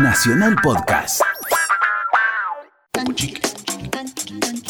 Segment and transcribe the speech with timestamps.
[0.00, 1.39] Nacional Podcast.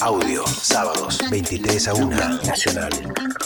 [0.02, 2.16] Audio, sábados, 23 a 1.
[2.46, 2.90] Nacional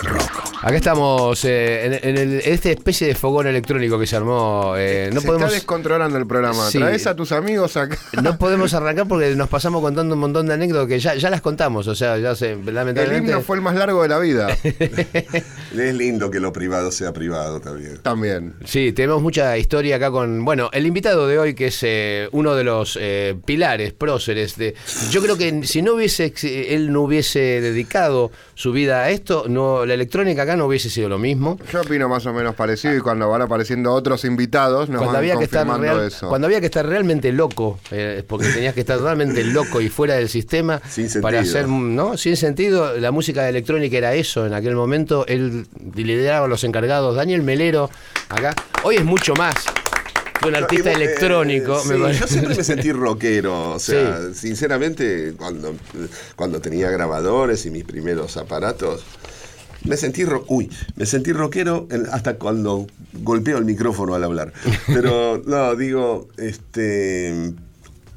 [0.02, 0.54] Rock.
[0.62, 4.74] Acá estamos eh, en, en el- esta especie de fogón electrónico que se armó.
[4.76, 5.46] eh, no Se podemos.
[5.48, 6.70] está descontrolando el programa.
[6.70, 6.78] Sí.
[6.78, 7.98] Traes a tus amigos acá.
[8.22, 11.40] No podemos arrancar porque nos pasamos contando un montón de anécdotas que ya, ya las
[11.40, 13.30] contamos, o sea, ya se, El lamentablemente.
[13.32, 14.46] himno fue el más largo de la vida.
[15.74, 17.98] Es lindo que lo privado sea privado también.
[17.98, 18.54] También.
[18.64, 22.54] Sí, tenemos mucha historia acá con, bueno, el invitado de hoy que es eh, uno
[22.54, 24.76] de los eh, pilares, próceres de...
[25.10, 29.46] Yo creo que si no hubiese, ex- él no hubiese dedicado su vida a esto,
[29.48, 31.58] no, la electrónica acá no hubiese sido lo mismo.
[31.72, 35.16] Yo opino más o menos parecido y cuando van apareciendo otros invitados nos Cuando van
[35.16, 36.28] había, que estar real- eso.
[36.28, 40.14] cuando había que estar realmente loco, eh, porque tenías que estar totalmente loco y fuera
[40.14, 41.22] del sistema Sin sentido.
[41.22, 42.16] para hacer, ¿no?
[42.16, 47.16] Sin sentido, la música electrónica era eso en aquel momento, él lideraba a los encargados,
[47.16, 47.90] Daniel Melero,
[48.28, 49.54] acá, hoy es mucho más
[50.48, 53.70] un artista Y vos, eh, electrónico, me sí, yo siempre me sentí rockero.
[53.72, 55.74] O sea, sinceramente, cuando,
[56.36, 59.04] cuando tenía grabadores y mis primeros aparatos,
[59.84, 64.52] me sentí ro- uy, me sentí rockero hasta cuando golpeo el micrófono al hablar.
[64.86, 67.52] Pero no, digo, este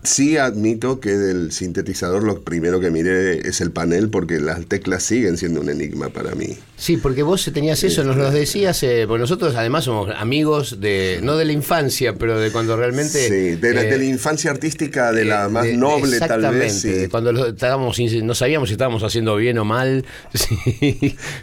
[0.07, 5.03] sí admito que del sintetizador lo primero que miré es el panel porque las teclas
[5.03, 6.57] siguen siendo un enigma para mí.
[6.77, 11.19] Sí, porque vos tenías eso, nos lo decías, eh, porque nosotros además somos amigos de,
[11.23, 13.27] no de la infancia, pero de cuando realmente...
[13.27, 16.41] Sí, de la, eh, de la infancia artística, de la Eh, más de- noble tal
[16.41, 16.41] vez.
[16.41, 16.89] exactamente, sí.
[16.89, 20.05] de Cuando lo- estábamos, no sabíamos si estábamos haciendo bien o mal.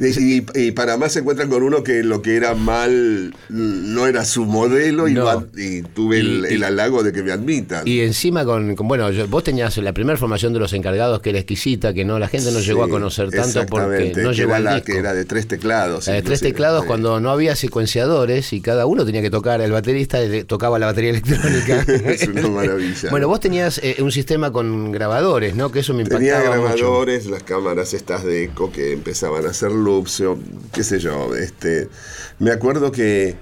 [0.00, 0.44] Sí.
[0.54, 4.44] Y, para más se encuentran con uno que lo que era mal no era su
[4.44, 5.44] modelo y, No.
[5.94, 7.86] tuve el, el halago de que me admitan.
[7.86, 11.30] Y encima con, con- bueno, yo- vos tenías la primera formación de los encargados que
[11.30, 14.56] era exquisita, que no la gente no llegó a conocer tanto porque no llegó era
[14.56, 14.86] al la disco.
[14.92, 16.06] que era de tres teclados.
[16.06, 16.86] La de tres teclados sí.
[16.88, 20.86] cuando no había secuenciadores y cada uno tenía que tocar, el baterista le- tocaba la
[20.86, 21.84] batería electrónica.
[22.14, 23.10] Es una maravilla.
[23.10, 25.70] Bueno, vos tenías eh, un sistema con grabadores, ¿no?
[25.72, 26.76] Que eso me impactaba Tenía mucho.
[26.76, 30.38] grabadores, las cámaras estas de eco que empezaban a hacer loops, o
[30.72, 31.34] qué sé yo.
[31.34, 31.88] Este,
[32.38, 33.34] me acuerdo que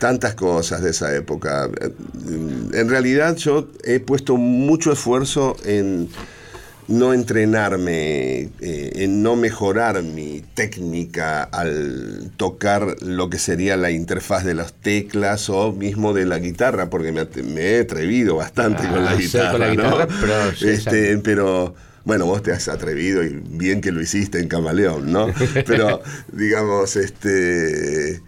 [0.00, 1.70] tantas cosas de esa época.
[2.72, 6.08] En realidad yo he puesto mucho esfuerzo en
[6.88, 14.44] no entrenarme, eh, en no mejorar mi técnica al tocar lo que sería la interfaz
[14.44, 19.04] de las teclas o mismo de la guitarra, porque me, he atrevido bastante Ah, con
[19.04, 19.50] la sí, guitarra.
[19.52, 19.72] con la ¿no?
[19.84, 21.74] guitarra, pero sí, Este, pero
[22.04, 25.28] bueno, vos te has atrevido y bien que lo hiciste en Camaleón, ¿no?
[25.66, 28.20] Pero digamos, este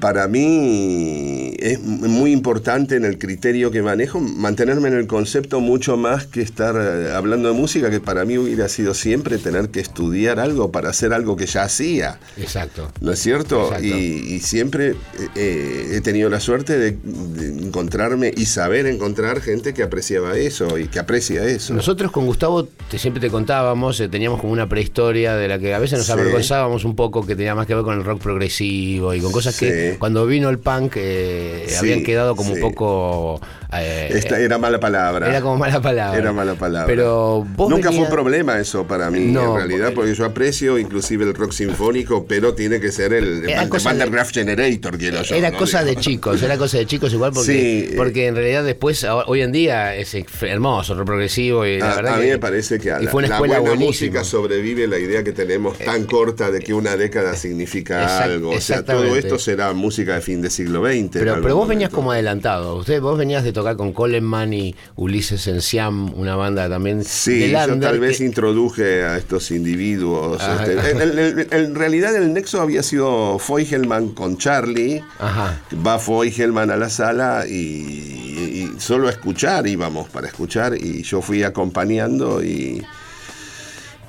[0.00, 5.96] para mí es muy importante en el criterio que manejo mantenerme en el concepto mucho
[5.96, 9.80] más que estar eh, hablando de música, que para mí hubiera sido siempre tener que
[9.80, 12.18] estudiar algo para hacer algo que ya hacía.
[12.36, 12.90] Exacto.
[13.00, 13.70] ¿No es cierto?
[13.80, 14.94] Y, y siempre eh,
[15.36, 20.78] eh, he tenido la suerte de, de encontrarme y saber encontrar gente que apreciaba eso
[20.78, 21.72] y que aprecia eso.
[21.74, 25.74] Nosotros con Gustavo te- siempre te contábamos, eh, teníamos como una prehistoria de la que
[25.74, 26.12] a veces nos Sí.
[26.12, 29.56] avergonzábamos un poco, que tenía más que ver con el rock progresivo y con cosas
[29.58, 33.40] que cuando vino el punk eh, Sí, habían quedado como un poco...
[33.72, 35.28] eh, Esta era mala palabra.
[35.28, 36.18] Era como mala palabra.
[36.18, 36.86] Era mala palabra.
[36.86, 40.78] Pero vos Nunca fue un problema eso para mí, No, en realidad, porque yo aprecio
[40.78, 45.34] inclusive el rock sinfónico, pero tiene que ser el el de- Generator, quiero yo.
[45.34, 45.58] Era ¿no?
[45.58, 47.94] cosa de chicos, era cosa de chicos igual porque, eh.
[47.96, 52.18] porque en realidad después, hoy en día es hermoso, progresivo y la A, verdad a
[52.18, 55.22] que- mí me parece que a la, fue una la buena música sobrevive la idea
[55.24, 58.50] que tenemos tan corta de que una década significa Exact- algo.
[58.50, 59.25] O sea, todo exactamente.
[59.26, 61.10] Esto será música de fin de siglo XX.
[61.12, 62.76] Pero, vos venías como adelantado.
[62.76, 67.50] Usted, vos venías de tocar con Coleman y Ulises en Siam, una banda también Sí,
[67.50, 70.38] yo tal vez que- introduje a estos individuos.
[70.40, 70.58] Ah.
[70.66, 75.02] este, en, en- en- en realidad el nexo había sido Feugelman con Charlie.
[75.18, 75.60] Ajá.
[75.86, 81.22] Va Feugelman a la sala y, y solo a escuchar íbamos para escuchar y yo
[81.22, 82.82] fui acompañando y,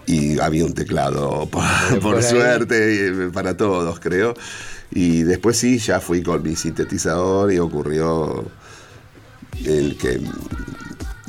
[0.06, 2.24] y había un teclado por, Por por ahí.
[2.24, 4.34] suerte para todos creo.
[4.92, 8.46] Y después sí, ya fui con mi sintetizador y ocurrió
[9.66, 10.22] el que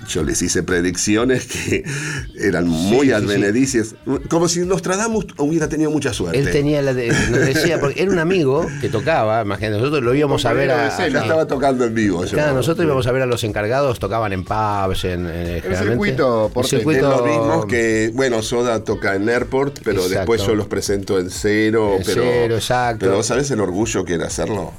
[0.09, 1.85] yo les hice predicciones que
[2.41, 3.95] eran muy sí, advenedicias,
[4.29, 6.39] como si Nostradamus hubiera tenido mucha suerte.
[6.39, 10.15] Él tenía la de- nos decía, porque era un amigo que tocaba, imagínate, nosotros lo
[10.15, 10.87] íbamos a ver a.
[10.97, 12.25] A- estaba tocando en vivo.
[12.25, 12.33] yo.
[12.33, 16.53] Claro, nosotros íbamos a ver a los encargados, tocaban en pubs, en, en circuito el
[16.53, 16.79] porteño.
[16.81, 20.19] En circuito- los ritmos que, bueno, Soda toca en Airport, pero Exacto.
[20.19, 21.97] después yo los presento en cero.
[21.99, 23.07] En pero, cero, exacto.
[23.07, 24.73] Pero ¿sabes el orgullo que era hacerlo?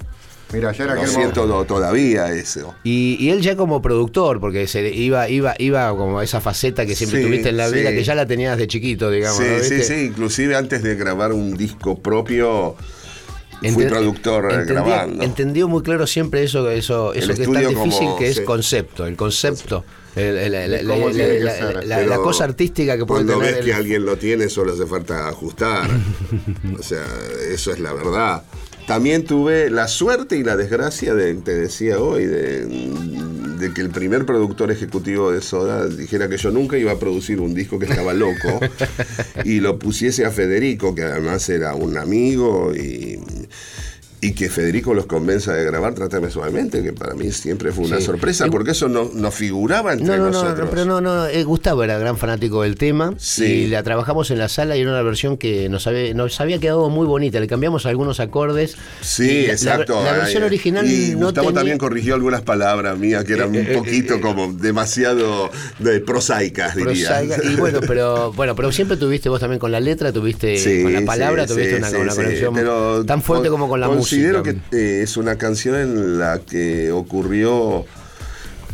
[0.51, 1.59] Mira, ya era Lo aquel siento momento.
[1.59, 2.73] no, todavía eso.
[2.83, 6.95] Y, y él ya como productor, porque se iba, iba, iba como esa faceta que
[6.95, 7.75] siempre Sí, tuviste en la sí.
[7.75, 9.37] vida, que ya la tenías de chiquito, digamos.
[9.37, 9.63] Sí, ¿no?
[9.63, 12.75] sí, sí, inclusive antes de grabar un disco propio,
[13.73, 15.23] fui productor eh, entendió, grabando.
[15.23, 18.43] entendió muy claro siempre eso, eso, eso que es tan difícil como- que es sí.
[18.43, 19.83] concepto, el concepto,
[20.15, 20.87] el- el-
[21.89, 23.55] la, cosa artística que puede Cuando tener.
[23.57, 25.89] ves que alguien lo tiene, solo hace falta ajustar.
[26.79, 27.05] o sea,
[27.51, 28.43] eso es la verdad.
[28.87, 32.65] También tuve la suerte y la desgracia de, te decía hoy, de,
[33.59, 37.39] de que el primer productor ejecutivo de Soda dijera que yo nunca iba a producir
[37.41, 38.59] un disco que estaba loco
[39.43, 43.19] y lo pusiese a Federico, que además era un amigo y,
[44.21, 47.97] y que Federico los convenza de grabar Trátame Suavemente, que para mí siempre fue una
[47.97, 48.03] Sí.
[48.03, 50.59] sorpresa, porque eso no, no figuraba entre No, no, no, nosotros.
[50.59, 53.45] no, pero no, no, eh, Gustavo era gran fanático del tema Sí.
[53.45, 56.59] y la trabajamos en la sala y era una versión que nos había, nos había
[56.59, 58.75] quedado muy bonita, le cambiamos algunos acordes.
[59.01, 60.03] Sí, la- exacto.
[60.03, 63.59] La, versión original y no Gustavo tenía- también corrigió algunas palabras mías que eran Eh,
[63.61, 65.49] un eh, poquito eh, como demasiado
[65.79, 67.07] de prosaicas, diría.
[67.07, 70.83] prosaica, y bueno, pero bueno, pero siempre tuviste vos también con la letra, tuviste Sí,
[70.83, 74.08] con la palabra, tuviste una, conexión pero tan fuerte con- como con la música.
[74.43, 77.85] Que eh, es una canción en la que ocurrió,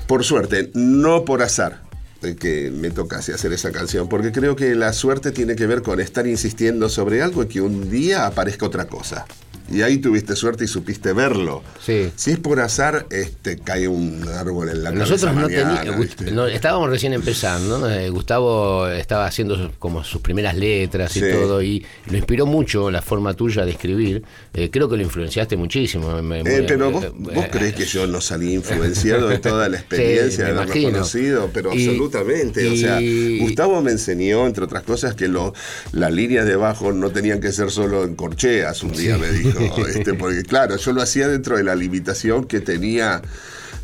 [0.07, 1.81] por suerte, no por azar
[2.21, 5.81] de que me tocase hacer esa canción, porque creo que la suerte tiene que ver
[5.81, 9.25] con estar insistiendo sobre algo y que un día aparezca otra cosa.
[9.71, 11.63] Y ahí tuviste suerte y supiste verlo.
[11.83, 12.11] Sí.
[12.15, 16.89] Si es por azar, este cae un árbol en la Nosotros cabeza no teníamos, estábamos
[16.89, 17.89] recién empezando, ¿no?
[17.89, 21.25] Eh, Gustavo estaba haciendo sus- como sus primeras letras y Sí.
[21.31, 24.23] todo, y lo inspiró mucho la forma tuya de escribir.
[24.53, 26.21] Eh, creo que lo influenciaste muchísimo.
[26.21, 30.45] me- Eh, pero vos, vos crees que yo no salí influenciado de toda la experiencia
[30.45, 30.91] Sí, de imagino.
[30.91, 32.69] conocido, pero Y- absolutamente.
[32.69, 32.99] o sea,
[33.39, 35.53] Gustavo me enseñó, entre otras cosas, que lo,
[35.91, 39.54] las líneas de bajo no tenían que ser solo en corcheas, un día me dijo.
[39.87, 43.21] Este, porque claro, yo lo hacía dentro de la limitación que tenía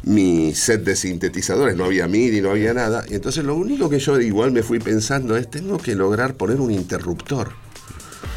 [0.03, 3.03] mi set de sintetizadores, no había MIDI, no había nada.
[3.07, 6.59] Y entonces lo único que yo igual me fui pensando es, tengo que lograr poner
[6.59, 7.51] un interruptor.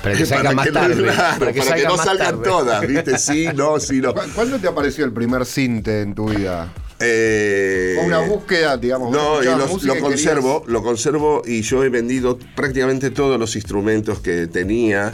[0.02, 1.02] Para que salga más que no- tarde.
[1.02, 2.44] claro, para que, salga no más salgan tarde.
[2.44, 3.18] todas, ¿viste?
[3.18, 4.12] Sí, no, sí, no.
[4.14, 6.70] ¿Cu- ¿Cuándo te apareció el primer cinte en tu vida?
[7.00, 9.10] Eh, una búsqueda, digamos.
[9.10, 14.20] No, y lo, querías- conservo, lo conservo y yo he vendido prácticamente todos los instrumentos
[14.20, 15.12] que tenía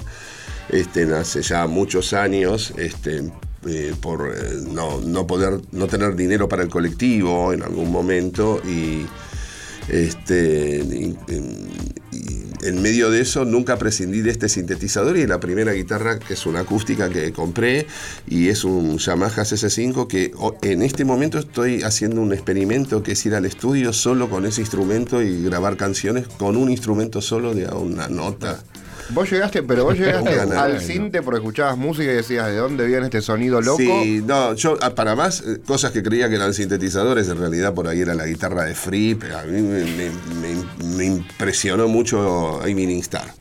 [0.73, 2.73] este, hace ya muchos años.
[2.77, 3.23] Este,
[3.67, 4.41] eh, por eh,
[4.73, 9.05] no, no poder no tener dinero para el colectivo en algún momento y
[9.89, 11.17] este y-
[12.63, 16.45] en medio de eso nunca prescindí de este sintetizador y la primera guitarra que es
[16.47, 17.87] una acústica que compré
[18.29, 20.33] y es un Yamaha CC5 que
[20.63, 24.61] en este momento estoy haciendo un experimento que es ir al estudio solo con ese
[24.61, 28.63] instrumento y grabar canciones con un instrumento solo de una nota.
[29.13, 33.07] Vos llegaste, pero vos llegaste al cinte porque escuchabas música y decías de dónde viene
[33.07, 33.79] este sonido loco.
[33.79, 37.75] Sí, no, yo ah, para más eh, cosas que creía que eran sintetizadores, en realidad
[37.75, 40.11] por ahí era la guitarra de Free, pero a mí me, me-
[40.41, 43.33] me- me impresionó mucho Evening Star.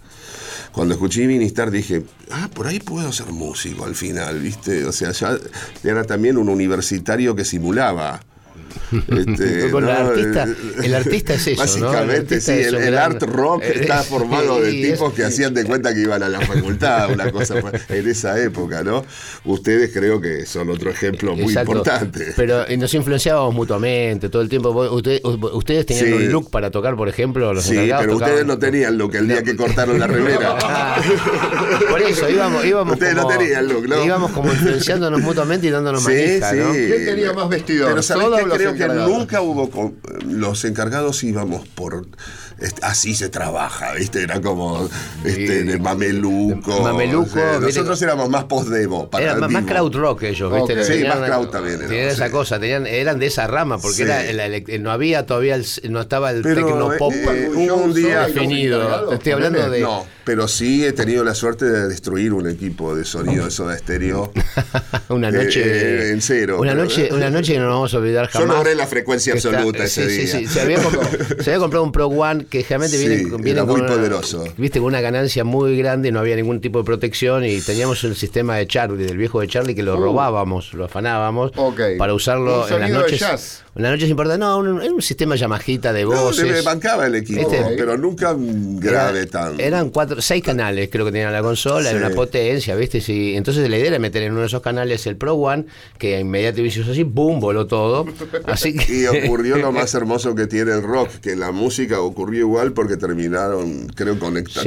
[0.71, 4.85] Cuando escuché Evening Star dije, ah, por ahí puedo ser músico al final, ¿viste?
[4.85, 5.37] O sea, ya
[5.83, 8.19] era también un universitario que simulaba.
[8.91, 10.09] Este, Con el ¿no?
[10.09, 10.47] artista-
[10.83, 11.65] el artista es eso, ¿no?
[11.65, 15.13] El Básicamente, sí, es el, un el gran- art rock Eh, está formado de tipos
[15.13, 17.55] que hacían de cuenta que iban a la facultad, una cosa
[17.89, 19.03] en esa época, ¿no?
[19.45, 21.71] Ustedes creo que son otro ejemplo muy Exacto.
[21.71, 22.33] importante.
[22.35, 24.69] Pero nos influenciábamos mutuamente todo el tiempo.
[24.69, 26.13] Ustedes, ustedes tenían Sí.
[26.13, 29.27] un look para tocar, por ejemplo, los Sí, pero tocaban- ustedes no tenían look el
[29.27, 30.57] día que cortaron la remera.
[30.61, 31.01] Ah,
[31.89, 34.03] por eso íbamos, íbamos Ustedes no como, tenían look, ¿no?
[34.05, 36.57] íbamos como influenciándonos mutuamente y dándonos Sí, manija, sí.
[36.57, 36.71] ¿no?
[36.71, 37.89] ¿Quién tenía más vestidor?
[37.89, 38.45] Pero ¿sabés ¿Soda qué?
[38.59, 39.93] Creo que nunca hubo...
[40.25, 42.07] los encargados íbamos por...
[42.61, 44.23] este, así se trabaja, ¿viste?
[44.23, 44.89] Era como
[45.25, 46.73] este, de mameluco.
[46.75, 49.09] De mameluco, o sea, viste, nosotros éramos más post-demo.
[49.17, 50.83] Era más, más crowd rock ellos, ¿viste?
[50.83, 54.01] Sí, más crowd también era, Tenían esa cosa, tenían, eran de esa rama, porque Sí.
[54.03, 57.93] era el- el- no había todavía, el, no estaba el tecnopop eh, Yo hubo un
[57.93, 59.11] día definido.
[59.13, 63.05] estoy hablando de- No, pero sí he tenido la suerte de destruir un equipo de
[63.05, 64.31] sonido de Soda Estéreo.
[65.09, 67.93] una Eh, noche eh, en cero, Una pero- noche, una noche que no nos vamos
[67.93, 68.57] a olvidar Yo jamás.
[68.57, 70.27] logré la frecuencia absoluta ese día.
[70.27, 71.09] Sí, sí, se había, comprado,
[71.43, 73.89] se había comprado un Pro One que realmente Sí, viene, viene era con muy una-
[73.95, 74.43] poderoso.
[74.57, 78.15] Viste, con una ganancia muy grande, no había ningún tipo de protección y teníamos el
[78.15, 80.01] sistema de Charlie, del viejo de Charlie, que lo Uh.
[80.01, 81.51] robábamos, lo afanábamos
[81.97, 83.19] para usarlo en las sonido de noches.
[83.19, 83.63] jazz.
[83.75, 86.45] En las noches importantes, no, un, era un sistema Yamajita de No, voces.
[86.51, 87.63] le bancaba el equipo, ¿Viste?
[87.77, 89.59] pero nunca grave Era- tan.
[89.59, 91.95] Eran cuatro, seis canales, creo que tenía la consola, Sí.
[91.95, 92.99] era una potencia, ¿viste?
[92.99, 95.65] Sí, entonces la idea era meter en uno de esos canales el Pro One,
[95.97, 97.39] que inmediatamente hizo así, ¡boom!
[97.39, 98.05] voló todo.
[98.45, 102.01] Así Así que- Y ocurrió lo más hermoso que tiene el rock, que la música
[102.01, 104.19] ocurrió igual porque terminaron, creo, el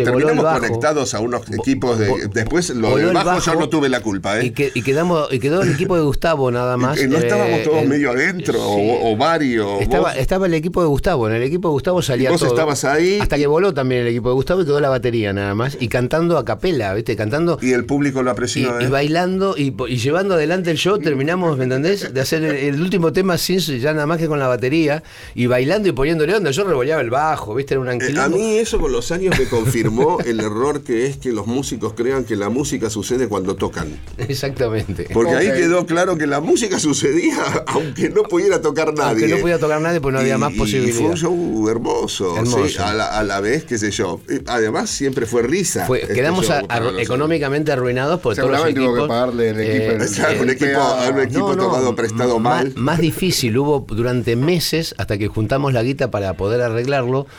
[0.05, 2.29] Terminamos conectados a unos equipos de.
[2.33, 4.47] Después, lo del el bajo, yo no tuve la culpa, ¿eh?
[4.47, 7.01] Y, que- y quedamos, y quedó el equipo de Gustavo nada más.
[7.03, 8.61] Y no estábamos eh, todos el- medio adentro, sí.
[9.01, 9.81] o, o varios.
[9.81, 12.51] Estaba, vos- estaba el equipo de Gustavo, en el equipo de Gustavo salía vos todo.
[12.51, 13.19] estabas ahí.
[13.21, 15.77] Hasta que voló también el equipo de Gustavo y quedó la batería nada más.
[15.81, 17.17] Y cantando a capela, ¿viste?
[17.17, 18.89] Cantando y el público lo y, apreció, y ¿eh?
[18.89, 20.99] bailando y, y llevando adelante el show.
[20.99, 22.13] Terminamos, ¿me entendés?
[22.13, 25.03] De hacer el, el último tema sin ya nada más que con la batería
[25.35, 26.51] y bailando y poniéndole onda.
[26.51, 27.62] Yo revoleaba el bajo, ¿viste?
[27.71, 28.23] Era un Eh, anquilombo.
[28.23, 31.95] a mí eso con los años me confirmó el error que es que los músicos
[31.95, 33.99] crean que la música sucede cuando tocan.
[34.19, 35.09] Exactamente.
[35.13, 39.11] Porque ahí quedó claro que la música sucedía aunque no pudiera tocar nadie.
[39.25, 40.97] Aunque no podía tocar nadie, pues no había Y- más y posibilidad.
[40.99, 42.69] fue un show hermoso, Hermoso.
[42.69, 44.21] sí, a, la, a la vez, qué sé yo.
[44.29, 45.87] Eh, Además, siempre fue risa.
[45.87, 47.03] Fue- este quedamos show a- para a- nosotros.
[47.03, 49.05] económicamente arruinados por todos los Seguramente tuvo equipos.
[49.05, 50.03] que pagarle el equipo.
[50.05, 52.73] el- Claro, un el equipo- a un equipo tomado prestado más, mal.
[52.77, 57.27] Más difícil, hubo durante meses hasta que juntamos la guita para poder arreglarlo.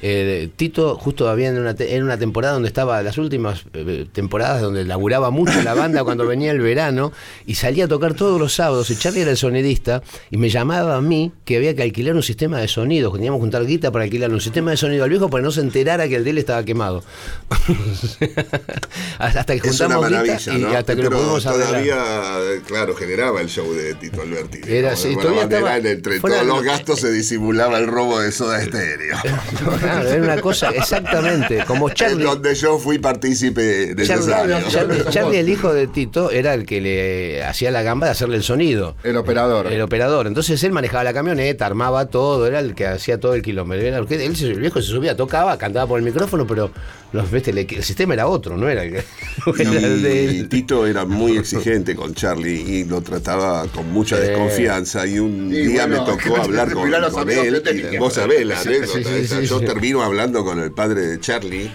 [0.00, 4.06] Eh, Tito justo había en una, te- en una temporada donde estaba, las últimas eh,
[4.12, 7.12] temporadas donde laburaba mucho la banda cuando venía el verano
[7.46, 10.96] y salía a tocar todos los sábados y Charlie era el sonidista y me llamaba
[10.96, 13.90] a mí que había que alquilar un sistema de sonido, que teníamos que juntar guita
[13.90, 16.24] para alquilar un sistema de sonido al viejo para que no se enterara que el
[16.24, 17.02] de él estaba quemado.
[19.18, 20.68] hasta que Es una juntamos guita y ¿no?
[20.76, 21.68] hasta que lo Pero pudimos arreglar.
[21.84, 24.58] todavía, claro, generaba el show de Tito Alberti.
[24.66, 27.86] Era, digamos, sí, de alguna todavía estaba- entre todos los lo- gastos se disimulaba el
[27.86, 29.16] robo de soda estéreo.
[29.92, 32.24] Claro, era una cosa, exactamente, como En Charlie.
[32.24, 34.58] donde yo fui partícipe necesario.
[34.68, 38.12] Charlie, Charlie- Charlie, el hijo de Tito, era el que le hacía la gamba de
[38.12, 38.96] hacerle el sonido.
[39.02, 39.66] El operador.
[39.66, 40.26] El operador.
[40.26, 43.86] Entonces él manejaba la camioneta, armaba todo, era el que hacía todo el kilómetro.
[43.86, 46.70] Era el, que- él, el viejo se subía, tocaba, cantaba por el micrófono, pero
[47.12, 47.50] los, ¿viste?
[47.50, 48.92] el, el sistema era otro, no era el,
[49.46, 50.42] no era el de Y.
[50.44, 54.22] Tito era muy exigente con Charlie y lo trataba con mucha Sí.
[54.22, 55.06] desconfianza.
[55.06, 57.62] Y un Y día bueno, me tocó hablar con, con él.
[57.98, 61.70] vos sabés la anécdota Yo termino hablando con el padre de Charlie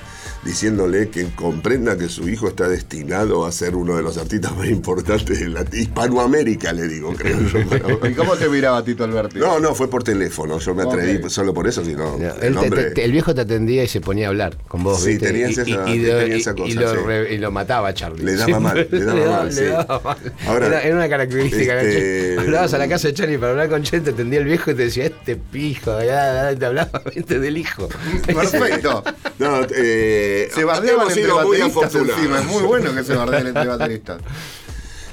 [0.45, 4.67] diciéndole que comprenda que su hijo está destinado a ser uno de los artistas más
[4.67, 7.59] importantes de la Hispanoamérica, le digo, creo yo.
[8.09, 9.39] ¿Y cómo te miraba Tito Alberti?
[9.39, 10.59] No, no, fue por teléfono.
[10.59, 12.83] Yo me atreví solo por eso, sino No, el nombre.
[12.85, 15.01] te- te- el viejo te atendía y se ponía a hablar con vos.
[15.01, 15.27] Sí, ¿viste?
[15.27, 16.97] tenías y, esa- y- y tenía lo, esa y- cosa, y lo sí.
[17.05, 18.23] re- y lo mataba a Charlie.
[18.23, 19.63] Le daba mal, le daba mal, le sí.
[19.65, 20.17] daba mal.
[20.47, 21.81] Ahora, era, era una característica.
[21.81, 22.35] este-.
[22.39, 24.75] Hablabas a la casa de Charlie para hablar con Charlie, te atendía el viejo y
[24.75, 27.39] te decía, este pijo, ya, ya, te hablaba ¿viste?
[27.39, 27.87] del hijo.
[28.25, 29.03] Perfecto.
[29.39, 32.17] No, eh, Se bardeaban hemos entre sido muy afortunados.
[32.17, 32.39] encima.
[32.39, 34.21] Es muy bueno que se bardeen entre bateristas.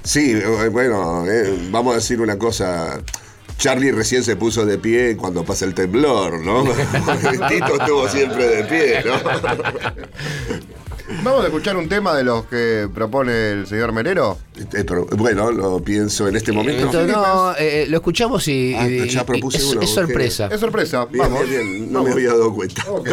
[0.03, 3.01] Sí, eh, bueno, eh, vamos a decir una cosa.
[3.59, 6.65] Charlie recién se puso de pie cuando pasa el temblor, ¿no?
[7.49, 9.13] Tito estuvo siempre de pie, ¿no?
[11.25, 14.39] Vamos a escuchar un tema de los que propone el señor Merero.
[14.57, 16.85] Eh, pero, bueno, lo pienso en este momento.
[16.87, 19.95] Entonces, no, eh, lo escuchamos y, Ah, y- ya y- propuse es, uno, es ok.
[20.07, 20.49] sorpresa.
[20.53, 21.05] Es sorpresa.
[21.07, 21.49] Bien, Vamos.
[21.49, 22.85] bien, bien, no me había dado cuenta.
[22.89, 23.09] Ok.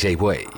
[0.00, 0.49] DJ Way.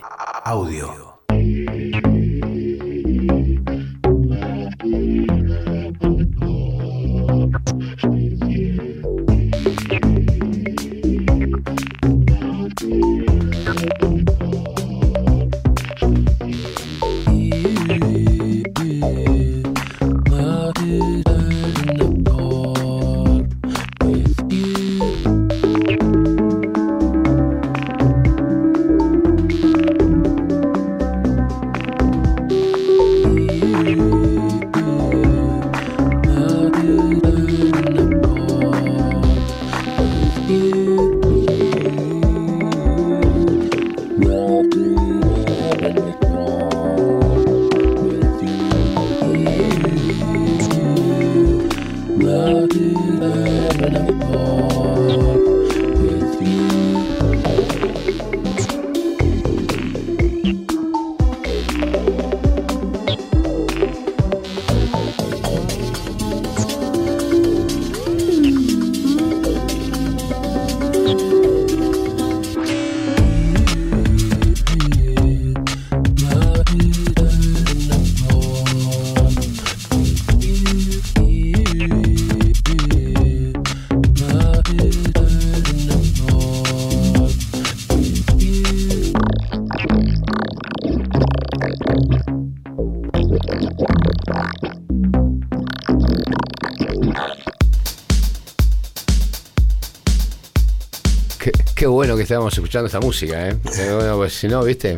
[102.22, 103.56] Que estábamos escuchando esta música, ¿eh?
[103.78, 104.96] Eh, bueno, pues si no, viste,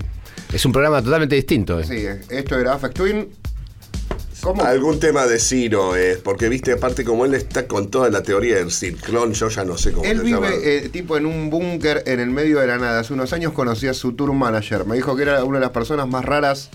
[0.52, 1.80] es un programa totalmente distinto.
[1.80, 1.84] ¿eh?
[1.84, 3.28] Sí, esto era Affect Twin.
[4.42, 4.62] ¿Cómo?
[4.62, 8.56] Algún tema de Ciro es, porque viste, aparte como él está con toda la teoría
[8.56, 10.50] del ciclón, yo ya no sé cómo Él se llama.
[10.50, 13.00] vive eh, tipo en un búnker en el medio de la nada.
[13.00, 14.84] Hace unos años conocí a su tour manager.
[14.84, 16.68] Me dijo que era una de las personas más raras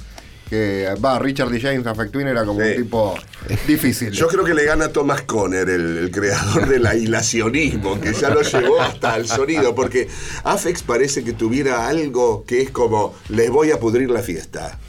[0.50, 1.62] que va, Richard D.
[1.62, 2.70] James Affect Twin era como Sí.
[2.76, 3.16] un tipo
[3.68, 4.12] difícil.
[4.12, 8.30] Yo creo que le gana a Thomas Conner, el, el creador del aislacionismo, que ya
[8.30, 10.08] lo llevó hasta el sonido, porque
[10.44, 14.80] Afex parece que tuviera algo que es como, les voy a pudrir la fiesta.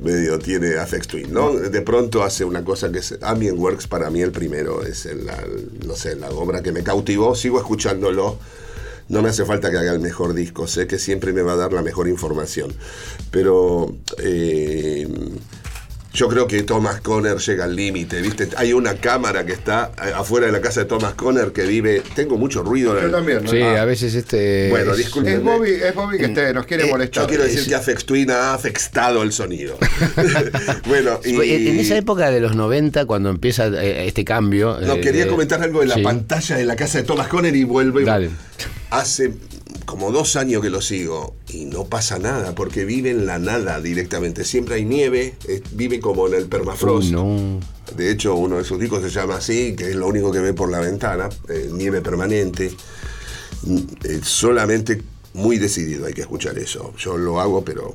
[0.00, 1.52] Medio tiene Afex Twin, ¿no?
[1.54, 5.26] De pronto hace una cosa que es Ambient Works para mí el primero, es el,
[5.26, 5.44] la-
[5.84, 8.38] no sé, la obra que me cautivó, sigo escuchándolo.
[9.08, 11.56] No me hace falta que haga el mejor disco, sé que siempre me va a
[11.56, 12.72] dar la mejor información.
[13.30, 15.08] Pero eh,
[16.12, 18.48] yo creo que Thomas Conner llega al límite, ¿viste?
[18.56, 22.02] Hay una cámara que está eh, afuera de la casa de Thomas Conner que vive.
[22.14, 22.94] Tengo mucho ruido.
[22.94, 23.44] en Yo el- también.
[23.44, 23.50] ¿no?
[23.50, 23.82] Sí, Ah.
[23.82, 24.68] a veces este.
[24.70, 25.34] Bueno, es- disculpe.
[25.34, 27.24] Es Bobby, es Bobby que este, nos quiere Eh, molestar.
[27.24, 29.76] Yo quiero decir que Afex Twin ha afectado el sonido.
[30.86, 31.68] bueno, y.
[31.68, 34.78] En esa época de los 90, cuando empieza eh, este cambio.
[34.80, 36.02] No, eh, quería comentar algo de la sí.
[36.02, 38.04] pantalla de la casa de Thomas Conner y vuelve.
[38.04, 38.30] Dale.
[38.90, 39.32] Hace
[39.88, 43.80] como dos años que lo sigo y no pasa nada porque vive en la nada
[43.80, 44.44] directamente.
[44.44, 45.34] Siempre hay nieve,
[45.72, 47.10] vive como en el permafrost.
[47.10, 47.58] No.
[47.96, 50.52] De hecho, uno de sus discos se llama así, que es lo único que ve
[50.52, 52.70] por la ventana, eh, nieve permanente.
[53.62, 55.00] Mm, eh, solamente
[55.32, 56.92] muy decidido hay que escuchar eso.
[56.98, 57.94] Yo lo hago, pero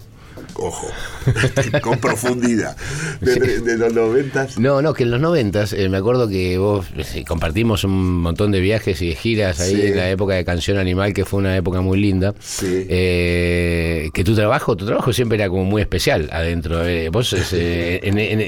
[0.55, 0.87] ojo,
[1.81, 2.75] con profundidad.
[3.21, 4.57] De, de- de los noventas.
[4.57, 8.51] No, no, que en los noventas, eh, me acuerdo que vos eh, compartimos un montón
[8.51, 9.81] de viajes y de giras ahí Sí.
[9.87, 12.33] en la época de Canción Animal, que fue una época muy linda.
[12.39, 12.85] Sí.
[12.89, 16.85] Eh, que tu trabajo, tu trabajo siempre era como muy especial adentro.
[16.85, 18.39] eh, vos en- en-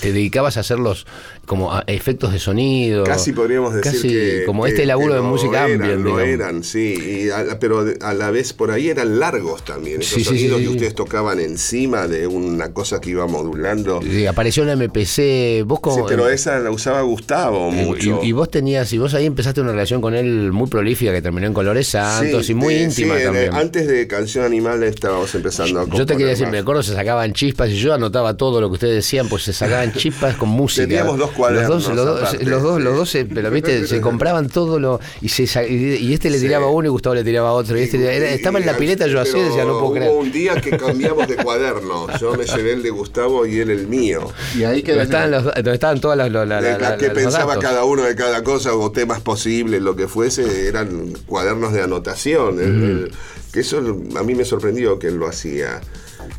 [0.00, 1.06] te dedicabas a hacer los
[1.46, 3.04] como a efectos de sonido.
[3.04, 4.42] Casi podríamos decir casi que.
[4.46, 6.00] como este laburo de música eran, ambient.
[6.04, 6.22] Lo digamos.
[6.28, 7.24] eran, sí.
[7.26, 10.00] y a la- pero a la vez por ahí eran largos también.
[10.00, 13.26] Esos Sí, sí, sí, sonidos que ustedes tocaban estaban encima de una cosa que iba
[13.26, 14.00] modulando.
[14.02, 15.96] Y apareció la MPC, vos como...
[15.96, 18.20] Sí, pero esa la usaba Gustavo mucho.
[18.22, 21.22] Y, y vos tenías, y vos ahí empezaste una relación con él muy prolífica que
[21.22, 23.54] terminó en Colores Santos Sí, y muy íntima sí, también.
[23.54, 26.52] Antes de Canción Animal estábamos empezando a Yo te quería decir, más.
[26.52, 29.52] me acuerdo, se sacaban chispas y yo anotaba todo lo que ustedes decían, pues se
[29.52, 30.86] sacaban chispas con música.
[30.86, 32.98] Teníamos dos cuadernos Los dos, los dos, aparte, los dos, los sí.
[32.98, 35.00] dos se, pero viste, se compraban todo lo.
[35.20, 37.78] Y, se, y y este le tiraba uno y Gustavo le tiraba otro.
[37.78, 40.10] Y este, era- estaba en la pileta yo así, decía, no puedo hubo creer.
[40.10, 42.06] un día que cambiamos de cuaderno.
[42.18, 44.28] Yo me llevé el de Gustavo y él el mío.
[44.56, 45.00] Y ahí quedó.
[45.00, 46.30] estaban, los, donde estaban todas las.
[46.30, 47.62] la- la- De la- la la- que pensaba datos.
[47.64, 52.58] cada uno de cada cosa o temas posibles, lo que fuese, eran cuadernos de anotación.
[52.60, 53.12] El- el-
[53.52, 53.78] que eso
[54.16, 55.80] a mí me sorprendió que él lo hacía.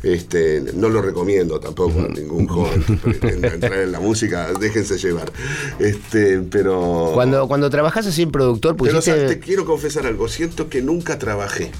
[0.02, 2.82] Este, no lo recomiendo tampoco a ningún joven
[3.20, 5.30] que entrar en la música, déjense llevar.
[5.78, 9.10] Este, pero Cuando, cuando trabajás así en productor, pero pusiste.
[9.10, 9.28] ¿sabes?
[9.28, 11.70] te quiero confesar algo, siento que nunca trabajé.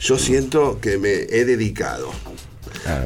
[0.00, 2.10] Yo siento que me he dedicado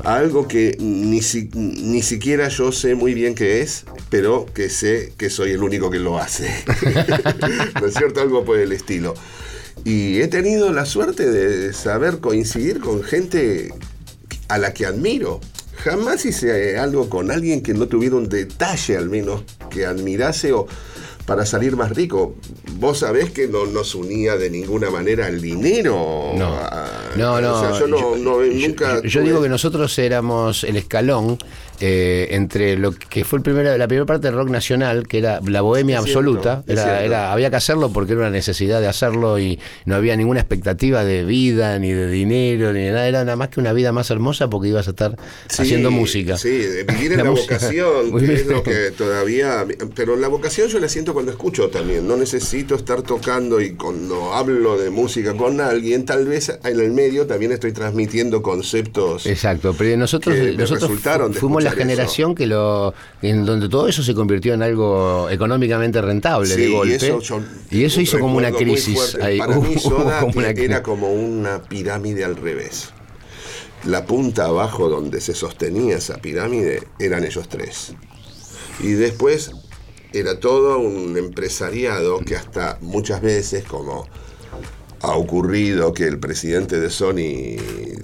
[0.04, 4.68] a algo que ni, si- ni siquiera yo sé muy bien qué es, pero que
[4.68, 6.50] sé que soy el único que lo hace.
[7.80, 8.20] ¿No es cierto?
[8.20, 9.14] Algo por el estilo.
[9.84, 13.72] Y he tenido la suerte de saber coincidir con gente
[14.48, 15.40] a la que admiro.
[15.78, 20.66] Jamás hice algo con alguien que no tuviera un detalle al menos que admirase o
[21.30, 22.34] para salir más rico.
[22.80, 26.32] Vos sabés que no nos unía de ninguna manera el dinero.
[26.34, 27.54] No, a- no, no.
[27.54, 29.00] O sea, yo no, nunca.
[29.04, 31.38] yo- digo que nosotros éramos el escalón
[31.80, 35.62] eh, entre lo que fue el la primera parte del rock nacional, que era la
[35.62, 36.62] bohemia Es absoluta.
[36.66, 41.04] Era, había que hacerlo porque era una necesidad de hacerlo y no había ninguna expectativa
[41.04, 43.08] de vida, ni de dinero, ni de nada.
[43.08, 45.16] Era nada más que una vida más hermosa porque ibas a estar
[45.48, 46.36] Sí, haciendo música.
[46.36, 49.64] Sí, vivir en La vocación, que es lo que todavía.
[49.94, 52.06] Pero la vocación yo la siento cuando escucho también.
[52.06, 56.90] No necesito estar tocando y cuando hablo de música con alguien, tal vez en el
[56.90, 59.26] medio también estoy transmitiendo conceptos.
[59.26, 63.88] Exacto, pero nosotros, que me nosotros resultaron fuimos la generación que lo en donde todo
[63.88, 66.94] eso se convirtió en algo económicamente rentable Sí, de y golpe.
[66.96, 69.38] eso, yo y eso hizo como una crisis ahí.
[69.38, 72.90] Para mí, Soda como una era como una pirámide al revés.
[73.84, 77.94] La punta abajo donde se sostenía esa pirámide eran ellos tres.
[78.82, 79.52] Y después
[80.12, 84.06] era todo un empresariado que hasta muchas veces, como
[85.00, 87.56] ha ocurrido que el presidente de Sony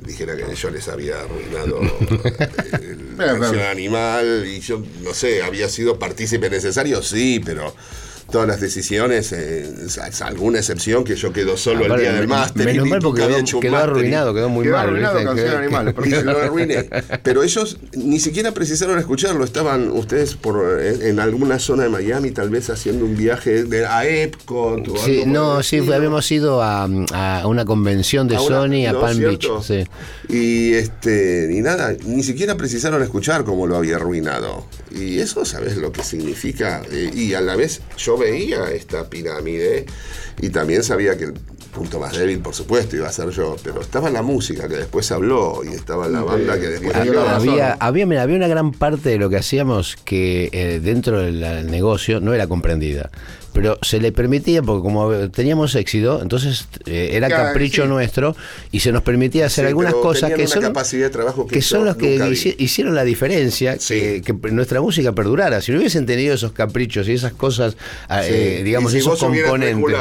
[0.07, 5.69] dijera que yo les había arruinado el Pero, canción animal y yo no sé, había
[5.69, 7.75] sido partícipe necesario, sí, pero
[8.31, 9.69] todas las decisiones, eh,
[10.21, 12.67] alguna excepción que yo quedo solo el día del máster.
[12.67, 14.87] Menos mal porque quedó, quedó arruinado, quedó muy Quedó mal.
[14.89, 15.27] arruinado ¿viste?
[15.29, 16.89] Canción Que- Animal, y lo arruiné.
[17.23, 19.45] Pero ellos ni siquiera precisaron escucharlo.
[19.45, 23.87] Estaban ustedes por en, en alguna zona de Miami, tal vez haciendo un viaje de,
[23.87, 24.89] a Epcot.
[24.89, 25.95] o Sí, algo no, sí, estilo.
[25.95, 29.01] habíamos ido a, a una convención de A una- Sony a ¿no?
[29.01, 29.55] Palm ¿Cierto?
[29.61, 29.65] Beach.
[29.65, 29.85] Sí.
[30.29, 34.67] Y este, y nada, ni siquiera precisaron escuchar cómo lo había arruinado.
[34.97, 36.83] Y eso, ¿sabes lo que significa?
[36.91, 39.87] Eh, y a la vez yo veía esta pirámide
[40.41, 41.35] y también sabía que el
[41.77, 45.13] punto más débil, por supuesto, iba a ser yo, pero estaba la música que después
[45.13, 47.25] habló y estaba la banda que después habló.
[47.25, 47.51] razón.
[47.51, 51.71] Había, había, mira, había una gran parte de lo que hacíamos que eh, dentro del
[51.71, 53.11] negocio no era comprendida.
[53.57, 57.89] Pero se le permitía, porque como teníamos éxito, entonces eh, era Claro, capricho sí.
[57.89, 58.37] nuestro
[58.71, 61.63] y se nos permitía hacer Sí, algunas cosas que son, capacidad de trabajo que que
[61.63, 64.21] son los que hici- hicieron la diferencia, Sí.
[64.23, 65.63] que, que nuestra música perdurara.
[65.63, 67.79] Si no hubiesen tenido esos caprichos y esas cosas,
[68.11, 69.97] ah, eh, digamos, Y si esos componentes,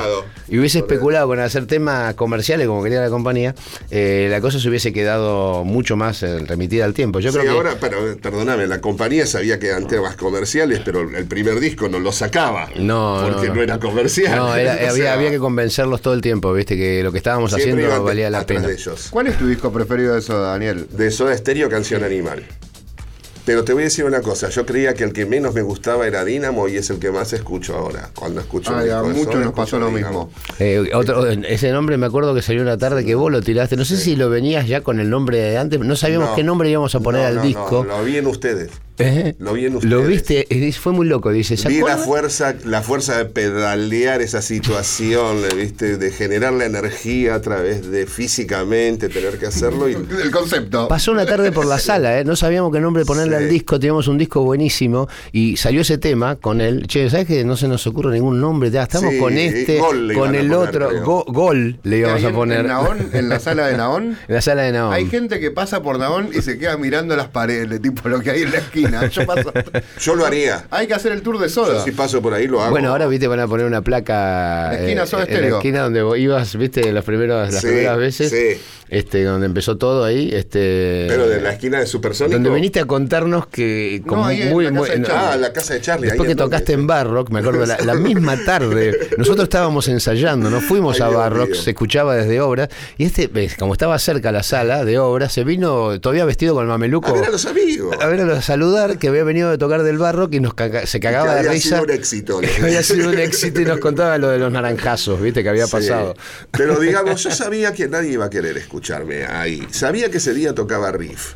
[0.49, 3.55] y hubiese especulado con hacer temas comerciales como quería la compañía,
[3.89, 7.21] eh, la cosa se hubiese quedado mucho más eh, remitida al tiempo.
[7.21, 11.01] Yo Sí, creo que ahora, pero perdóname, la compañía sabía que eran temas comerciales, pero
[11.09, 12.69] el primer disco no lo sacaba.
[12.75, 13.61] No, Porque no, no, no.
[13.63, 14.35] era comercial.
[14.35, 17.53] No, era- había, sea, había que convencerlos todo el tiempo, viste, que lo que estábamos
[17.53, 18.67] haciendo iban valía la pena.
[18.67, 19.07] de ellos.
[19.11, 20.87] ¿Cuál es tu disco preferido de eso, Daniel?
[20.91, 22.43] De Soda Stereo, Canción Animal.
[23.45, 26.07] Pero te voy a decir una cosa, yo creía que el que menos me gustaba
[26.07, 28.09] era Dínamo y es el que más escucho ahora.
[28.15, 30.31] Cuando escucho Ay, a muchos nos pasó lo mismo.
[30.57, 33.77] Eh, otro, ese nombre me acuerdo que salió una tarde que vos lo tiraste.
[33.77, 35.79] No sé si lo venías ya con el nombre de antes.
[35.79, 36.35] No sabíamos No.
[36.35, 37.85] qué nombre íbamos a poner No, al no, disco.
[37.87, 38.71] no, lo vi en ustedes.
[38.97, 39.35] ¿Eh?
[39.39, 40.07] Lo vi en Lo ustedes.
[40.07, 41.57] viste, y dice, fue muy loco, dice.
[41.57, 45.97] ¿se Vi la fuerza, la fuerza de pedalear esa situación, ¿viste?
[45.97, 49.89] de generar la energía a través de físicamente tener que hacerlo.
[49.89, 50.87] Y, El concepto.
[50.87, 52.23] Pasó una tarde por la sala, ¿eh?
[52.25, 53.43] no sabíamos qué nombre ponerle Sí.
[53.43, 56.87] al disco, teníamos un disco buenísimo y salió ese tema con él.
[56.87, 58.71] Che, ¿sabes que no se nos ocurre ningún nombre?
[58.71, 61.03] Ya estamos Sí, con este, Gol le con el poner, otro.
[61.03, 62.59] Go- Gol le íbamos a poner.
[62.61, 64.17] En, Naón, en la sala de Naón.
[64.27, 64.93] En la sala de Naón.
[64.93, 68.31] Hay gente que pasa por Naón y se queda mirando las paredes, tipo lo que
[68.31, 68.84] hay en la esquina.
[69.11, 69.51] Yo paso-
[70.01, 70.65] Yo lo haría.
[70.71, 71.79] Hay que hacer el tour de soda.
[71.79, 72.71] Yo si paso por ahí lo hago.
[72.71, 75.81] Bueno, ahora viste van a poner una placa La esquina eh, Soda en la esquina
[75.83, 78.61] donde vos ibas, viste, las primeras, las Sí, primeras veces, sí.
[78.89, 82.33] este, donde empezó todo ahí, este, Pero de la esquina de Supersónico.
[82.35, 84.71] donde viniste a contarnos que No, en muy, de
[85.03, 85.07] Charlie.
[85.33, 86.07] Ah, la casa de Charlie.
[86.07, 89.87] Después ahí que tocaste donde- en Barrock, me acuerdo, la, la misma tarde, nosotros estábamos
[89.87, 94.31] ensayando, no fuimos a Barrock, se escuchaba desde obra, y este, ves, como estaba cerca
[94.31, 97.09] la sala de obra, se vino todavía vestido con el mameluco.
[97.09, 97.95] A ver a los amigos.
[97.99, 98.25] a ver, a
[98.97, 101.51] que había venido de tocar del Barrock y nos caga- se cagaba Que de había
[101.51, 101.69] risa.
[101.69, 105.21] sido un éxito, Que había sido un éxito y nos contaba lo de los naranjazos,
[105.21, 105.71] viste, que había Sí.
[105.71, 106.15] pasado.
[106.51, 109.67] Pero digamos, yo sabía que nadie iba a querer escucharme ahí.
[109.71, 111.33] Sabía que ese día tocaba riff.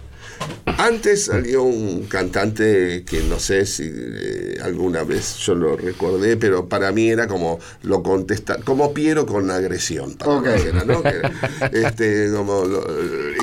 [0.77, 6.69] Antes salió un cantante que no sé si eh, alguna vez yo lo recordé, pero
[6.69, 10.13] para mí era como lo contesta, como Piero con agresión.
[10.15, 10.45] para Ok.
[10.45, 11.03] mí era, ¿no?
[11.03, 11.31] Que era,
[11.73, 12.85] este, como lo-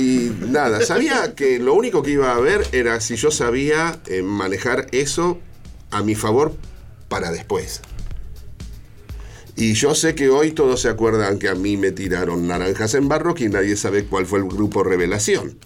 [0.00, 4.22] y nada, sabía que lo único que iba a ver era si yo sabía eh,
[4.22, 5.38] manejar eso
[5.90, 6.54] a mi favor
[7.08, 7.82] para después.
[9.56, 13.08] Y yo sé que hoy todos se acuerdan que a mí me tiraron naranjas en
[13.08, 15.58] Barrock y nadie sabe cuál fue el grupo Revelación.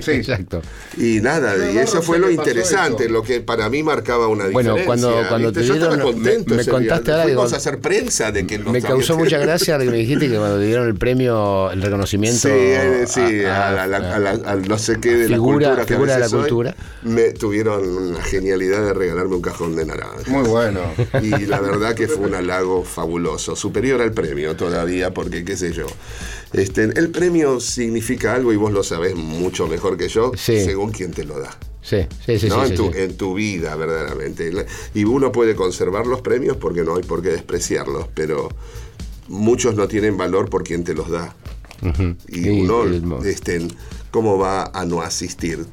[0.00, 0.10] Sí.
[0.12, 0.62] Exacto.
[0.96, 3.12] Y nada, y eso fue sé lo interesante, eso.
[3.12, 4.86] lo que para mí marcaba una Bueno, diferencia.
[4.86, 5.60] cuando- cuando ¿viste?
[5.62, 7.22] te Yo estaba dieron- contento me- me contaste día.
[7.22, 7.42] algo.
[7.42, 10.58] A hacer prensa de que Me causó mucha gracia lo que me dijiste que cuando
[10.58, 12.38] te dieron el premio, el reconocimiento.
[12.40, 15.74] Sí, eh, sí, a- a, a- la- la- la- no sé qué de Figura- la
[15.74, 16.76] cultura que a figura de la soy, cultura.
[17.02, 20.18] me tuvieron una genialidad de regalarme un cajón de naranja.
[20.28, 20.80] Muy bueno.
[21.22, 25.72] Y la verdad que fue un halago fabuloso, superior al premio todavía, porque qué sé
[25.72, 25.86] yo.
[26.54, 30.64] Este, el premio significa algo y vos lo sabés mucho mejor que yo, Sí.
[30.64, 31.56] según quien te lo da.
[31.82, 32.48] Sí, sí, sí.
[32.48, 32.64] ¿no?
[32.64, 32.98] sí, en, tu, sí.
[32.98, 34.50] en tu vida, verdaderamente.
[34.94, 38.48] Y uno puede conservar los premios porque no hay por qué despreciarlos, pero
[39.28, 41.34] muchos no tienen valor por quien te los da.
[42.28, 43.68] Y Y uno, este,
[44.10, 45.66] ¿cómo va a no asistir?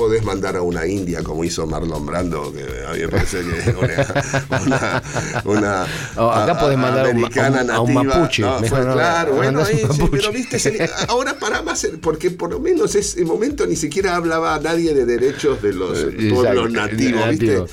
[0.00, 3.70] Podés mandar a una India como hizo Marlon Brando, que a mí me parece que
[3.70, 5.02] una, una,
[5.44, 5.86] una
[6.16, 8.14] Oh, acá podés mandar americana a un- a un nativa.
[8.16, 12.50] mapuche, No, fue- no, claro, bueno, ahí, sí, pero viste, ahora para más, porque por
[12.50, 17.26] lo menos ese momento ni siquiera hablaba nadie de derechos de los Eh, pueblos nativos,
[17.26, 17.66] nativo.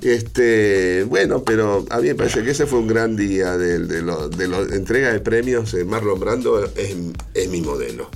[0.00, 0.14] ¿viste?
[0.14, 4.00] Este, bueno, pero a mí me parece que ese fue un gran día de, de,
[4.00, 5.74] lo- de la entrega de premios.
[5.74, 6.96] eh, Marlon Brando es,
[7.34, 8.08] es mi modelo.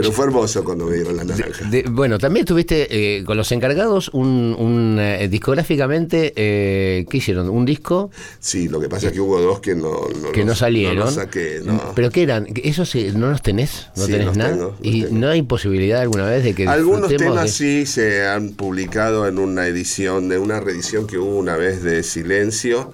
[0.00, 1.64] Pero fue hermoso cuando me dieron la naranja.
[1.68, 2.86] De- bueno, también tuviste
[3.18, 7.48] eh, con los encargados un, un, eh, discográficamente, eh, ¿qué hicieron?
[7.48, 8.10] ¿Un disco?
[8.40, 10.96] Sí, lo que pasa es que hubo dos que no, no que no salieron.
[10.98, 11.92] No los saqué, no.
[11.94, 12.46] ¿Pero qué eran?
[12.62, 13.88] ¿Esos sí, no los tenés?
[13.96, 14.50] ¿No Sí, tenés los nada?
[14.52, 15.18] tengo, ¿Y tengo.
[15.18, 19.38] no hay posibilidad alguna vez de que Algunos temas de- sí se han publicado en
[19.38, 22.90] una edición, de una reedición que hubo una vez de Silencio,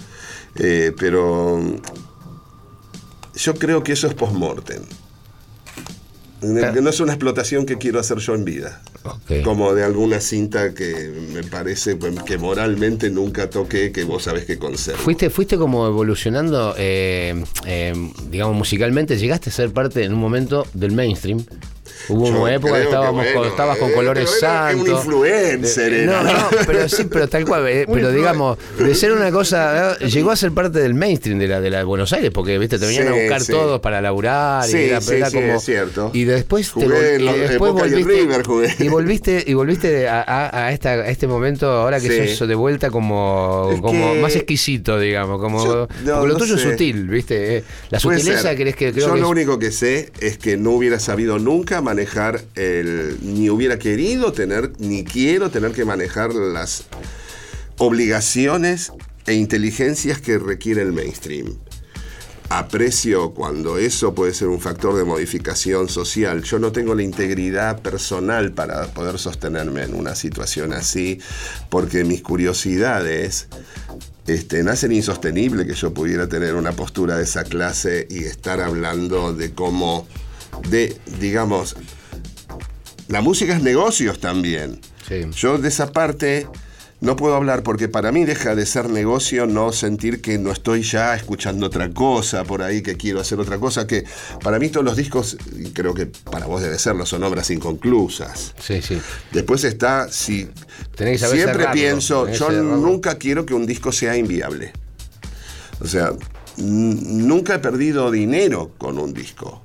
[0.56, 1.76] eh, pero mm,
[3.36, 4.82] yo creo que eso es post-mortem.
[6.42, 8.81] No es una explotación que quiero hacer yo en vida.
[9.44, 14.59] Como de alguna cinta que me parece que moralmente nunca toqué, que vos sabés que
[14.59, 15.00] conservo.
[15.00, 17.92] Fuiste, fuiste como evolucionando, eh, eh,
[18.31, 21.44] digamos, musicalmente, llegaste a ser parte en un momento del mainstream.
[22.08, 24.80] Hubo Yo una época que estábamos con, estabas con eh, colores santos.
[24.88, 26.22] un influencer, Eh, era.
[26.22, 27.68] No, no, pero sí, pero tal cual.
[27.68, 31.48] eh, pero digamos, de ser una cosa, eh, llegó a ser parte del mainstream de
[31.48, 33.52] la de la de Buenos Aires, porque viste, te venían a buscar sí.
[33.52, 36.10] todos para laburar y Sí, era, sí, era sí, como es cierto.
[36.14, 38.74] y después te Jugué vol- en la- y después y volviste River jugué.
[38.78, 42.34] y volviste y volviste a, a- a esta, a este momento ahora que Sí.
[42.36, 46.38] sos de vuelta como, Es como que- más exquisito, digamos, como Yo- no, lo no
[46.38, 47.58] tuyo es sutil, ¿viste?
[47.58, 50.56] Eh, La sutileza crees que creo Yo que lo es- único que sé es que
[50.56, 53.18] no hubiera sabido nunca manejar el.
[53.22, 56.85] ni hubiera querido tener, ni quiero tener que manejar las
[57.79, 58.92] obligaciones
[59.26, 61.57] e inteligencias que requiere el mainstream.
[62.48, 66.42] Aprecio cuando eso puede ser un factor de modificación social.
[66.42, 71.20] Yo no tengo la integridad personal para poder sostenerme en una situación así,
[71.70, 73.48] porque mis curiosidades
[74.26, 79.53] este, insostenible que yo pudiera tener una postura de esa clase y estar hablando de
[79.53, 80.07] cómo,
[80.68, 81.76] de, digamos,
[83.08, 84.80] la música es negocios también.
[85.08, 85.26] Sí.
[85.34, 86.46] Yo de esa parte
[87.00, 90.82] no puedo hablar porque para mí deja de ser negocio no sentir que no estoy
[90.82, 94.04] ya escuchando otra cosa por ahí, que quiero hacer otra cosa, que
[94.42, 98.54] para mí todos los discos, y creo que para vos debe serlo, son obras inconclusas.
[98.60, 99.00] Sí, sí.
[99.32, 100.48] Después está, si
[100.94, 102.76] Tenés que saber siempre cerrarlo, pienso, yo cerrarlo.
[102.76, 104.72] nunca quiero que un disco sea inviable.
[105.80, 106.12] O sea,
[106.58, 109.62] nunca he perdido dinero con un disco.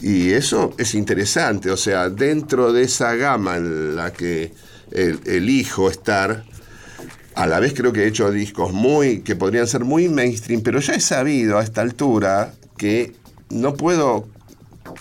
[0.00, 4.52] Y eso es interesante, o sea, dentro de esa gama en la que
[4.92, 6.44] el- elijo estar,
[7.34, 10.78] a la vez creo que he hecho discos muy que podrían ser muy mainstream, pero
[10.80, 13.14] ya he sabido a esta altura que
[13.50, 14.28] no puedo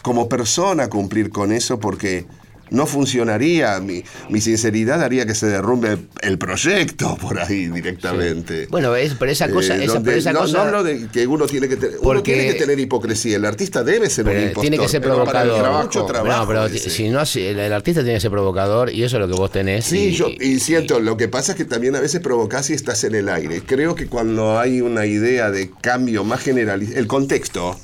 [0.01, 2.25] como persona cumplir con eso porque
[2.69, 3.79] no funcionaría.
[3.79, 8.67] Mi, mi sinceridad haría que se derrumbe el proyecto por ahí directamente.
[8.69, 11.07] Bueno, es, pero esa cosa, Eh, esa, donde- pero esa no, cosa no hablo de
[11.07, 13.37] que uno tiene que tener, uno tiene que tener hipocresía.
[13.37, 14.61] El artista debe ser un impostor.
[14.61, 15.59] tiene que ser para provocador.
[15.59, 15.83] trabajo.
[15.83, 16.41] Mucho trabajo.
[16.41, 19.33] no, pero si no el, artista tiene que ser provocador y eso es lo que
[19.33, 19.85] vos tenés.
[19.85, 22.73] Sí, y, yo y siento, lo que pasa es que también a veces provocás y
[22.73, 23.61] estás en el aire.
[23.65, 27.77] Creo que cuando hay una idea de cambio más generalizado, el contexto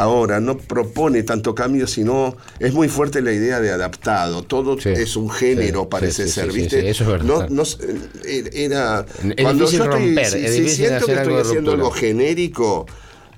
[0.00, 4.42] ahora no propone tanto cambio, sino es muy fuerte la idea de adaptado.
[4.42, 6.80] Todo Sí, es un género, sí, parece sí, ser, ¿viste?
[6.82, 7.26] sí, eso es verdad.
[7.26, 7.78] No, no sé,
[8.24, 9.04] eh, era
[9.36, 12.86] Es difícil romper, es si- difícil siento que estoy haciendo algo genérico,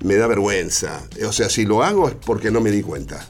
[0.03, 1.01] me da vergüenza.
[1.27, 3.27] O sea, si lo hago es porque no me di cuenta.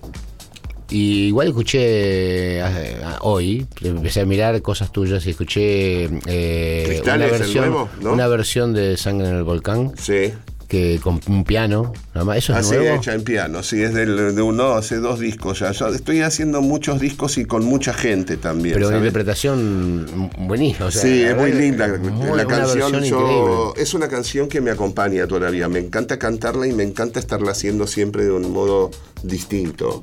[0.89, 7.69] Y igual escuché eh, hoy, empecé a mirar cosas tuyas y escuché eh, una, versión,
[7.69, 8.11] nuevo, ¿no?
[8.11, 10.33] una versión de Sangre en el Volcán Sí.
[10.71, 12.37] Que con un piano, nada más.
[12.37, 12.95] ¿Eso es Así nuevo?
[12.95, 15.73] hecha en piano, sí, es del, de uno, hace dos discos ya.
[15.73, 18.75] Yo estoy haciendo muchos discos y con mucha gente también.
[18.75, 20.85] Pero una interpretación buenísima.
[20.85, 21.89] o sea, sí, es muy linda.
[21.99, 25.67] muy- la canción yo- es una canción que me acompaña todavía.
[25.67, 28.91] Me encanta cantarla y me encanta estarla haciendo siempre de un modo
[29.23, 29.99] distinto.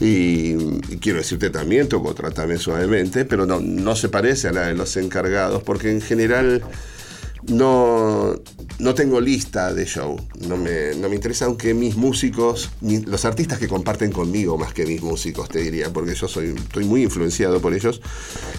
[0.00, 0.54] Y,
[0.88, 4.74] y quiero decirte también, toco Trátame Suavemente, pero no, no se parece a la de
[4.74, 6.62] los encargados, porque en general
[7.48, 8.34] no,
[8.78, 10.16] no tengo lista de show.
[10.48, 14.72] No me, no me interesa, aunque mis músicos, mi- los artistas que comparten conmigo más
[14.72, 18.00] que mis músicos, te diría, porque yo soy, estoy muy influenciado por ellos,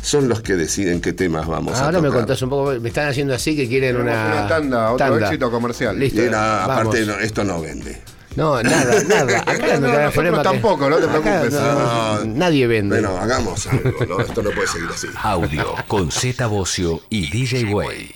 [0.01, 3.07] son los que deciden qué temas vamos a Ahora me contás un poco, me están
[3.09, 5.97] haciendo así que quieren una, una tanda, otro éxito comercial.
[5.99, 6.81] Listo, Y nada, vamos.
[6.81, 8.01] aparte, no, esto no vende.
[8.35, 9.39] No, nada, nada.
[9.41, 11.53] Acá No, no, tampoco, no te Acá preocupes.
[11.53, 12.25] no, No.
[12.35, 12.99] nadie vende.
[12.99, 14.19] Bueno, hagamos algo, ¿no?
[14.21, 15.07] Esto no puede seguir así.
[15.21, 18.15] Audio con Z Bocio y DJ Way.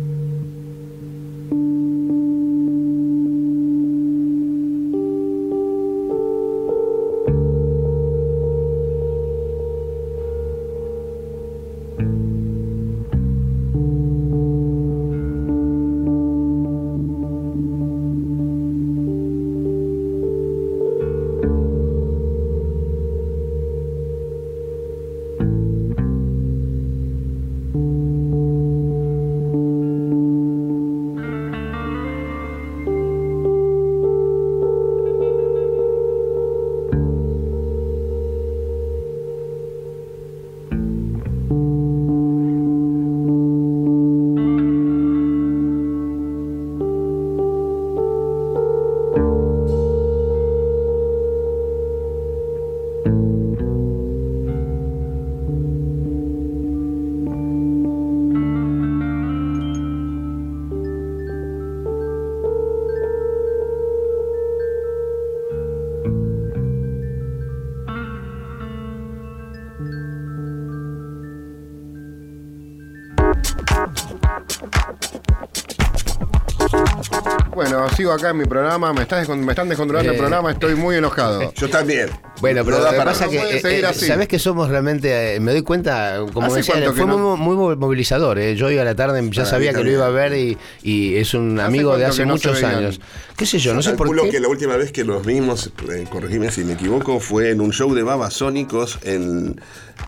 [78.13, 80.19] Acá en mi programa, me, estás descon- me están descontrolando el Eh.
[80.19, 81.53] programa, estoy muy enojado.
[81.53, 82.09] Yo también.
[82.41, 84.05] Bueno, pero No lo que pasa no que, puede eh, eh, así.
[84.07, 87.37] ¿sabés que somos realmente, eh, me doy cuenta, como ¿Hace decía, fue no?
[87.37, 88.55] muy, muy movilizador, eh.
[88.55, 91.15] yo iba a la tarde, ya Para sabía que lo iba a ver y, y
[91.15, 92.99] es un ¿Hace amigo de hace muchos años.
[93.37, 93.73] ¿Qué sé yo?
[93.73, 94.29] No sé por qué.
[94.29, 97.71] que la última vez que los vimos, eh, corregime si me equivoco, fue en un
[97.73, 99.59] show de babasónicos en,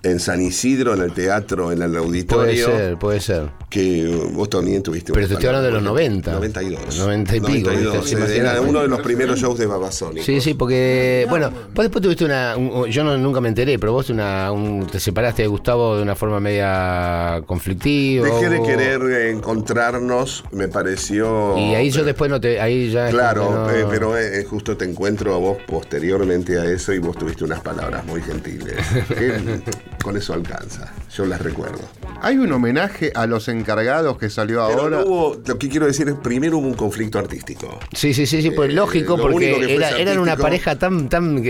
[0.03, 2.65] en San Isidro, en el teatro, en el Puede auditorio.
[2.67, 3.49] ser, puede ser.
[3.69, 5.13] Que vos también tuviste.
[5.13, 6.03] Pero te estoy hablando de los palabra.
[6.09, 6.31] 90.
[6.33, 6.97] 92.
[6.99, 8.37] 90 y pico, 92, ¿viste?
[8.37, 10.25] era uno de los primeros shows de babasónicos.
[10.25, 13.93] Sí, sí, porque, bueno, vos después tuviste una, un- yo no, nunca me enteré, pero
[13.93, 18.25] vos una, un- te separaste de Gustavo de una forma media conflictiva.
[18.27, 21.57] Dejé de querer eh, encontrarnos, me pareció.
[21.57, 23.09] Y ahí yo después no te, ahí ya...
[23.09, 27.17] Claro, no- eh, pero eh, justo te encuentro a vos posteriormente a eso y vos
[27.17, 28.75] tuviste unas palabras muy gentiles.
[29.07, 29.33] que
[30.03, 31.79] con eso alcanza, yo las recuerdo.
[32.21, 34.97] Hay un homenaje a los encargados que salió Pero ahora.
[34.99, 37.79] no hubo, lo que quiero decir es, primero hubo un conflicto artístico.
[37.93, 41.41] Sí, sí, sí, sí, pues Eh, lógico, porque era, eran una pareja tan tan,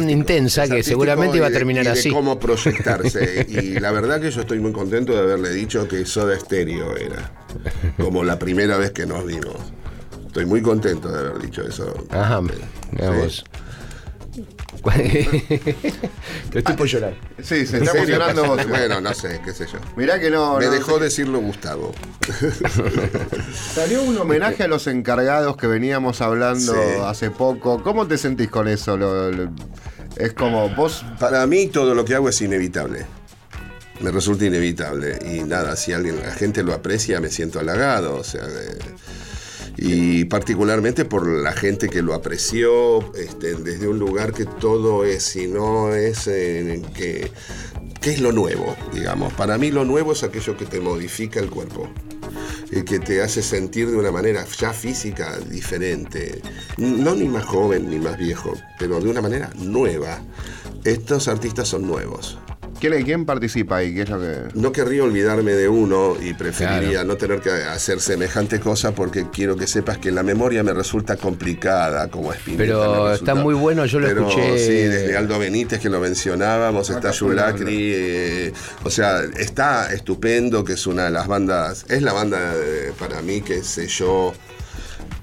[0.00, 2.10] tan intensa que seguramente iba a y de- terminar y de así.
[2.10, 3.46] cómo proyectarse.
[3.48, 7.32] y la verdad que yo estoy muy contento de haberle dicho que Soda Stereo era.
[7.98, 9.56] Como la primera vez que nos vimos.
[10.26, 11.94] Estoy muy contento de haber dicho eso.
[12.10, 12.40] Ajá,
[12.92, 13.44] veamos.
[16.54, 17.14] Estoy por llorar.
[17.42, 18.68] Sí, se ¿En está emocionando vos.
[18.68, 19.78] Bueno, no sé, qué sé yo.
[19.96, 20.58] Mirá que no.
[20.58, 21.92] Me no, dejó decirlo Gustavo.
[23.74, 26.80] Salió un homenaje a los encargados que veníamos hablando Sí.
[27.04, 27.82] hace poco.
[27.82, 28.96] ¿Cómo te sentís con eso?
[28.96, 29.50] Lo- lo-
[30.16, 31.04] es como vos.
[31.20, 33.06] Para mí todo lo que hago es inevitable.
[34.00, 35.18] me resulta inevitable.
[35.24, 38.16] Y nada, si alguien, la gente lo aprecia, me siento halagado.
[38.16, 38.78] O sea, eh,
[39.76, 45.36] y particularmente por la gente que lo apreció este, desde un lugar que todo es
[45.36, 47.30] y no es eh, que
[48.00, 48.76] ¿Qué es lo nuevo?
[48.92, 51.88] Digamos, para mí lo nuevo es aquello que te modifica el cuerpo,
[52.70, 56.40] y que te hace sentir de una manera ya física diferente,
[56.76, 60.20] no ni más joven ni más viejo, pero de una manera nueva.
[60.84, 62.38] Estos artistas son nuevos.
[62.80, 63.94] ¿Quién, participa ahí?
[63.94, 64.48] ¿Qué es lo que...
[64.54, 69.56] No querría olvidarme de uno y preferiría no tener que hacer semejante cosa porque quiero
[69.56, 72.62] que sepas que la memoria me resulta complicada como espinita.
[72.62, 74.58] Pero está muy bueno, yo lo Pero, escuché.
[74.58, 78.52] Sí, desde Aldo Benítez que lo mencionábamos, está Yulacri, eh,
[78.84, 83.22] o sea, está estupendo, que es una de las bandas, es la banda eh, para
[83.22, 84.32] mí que selló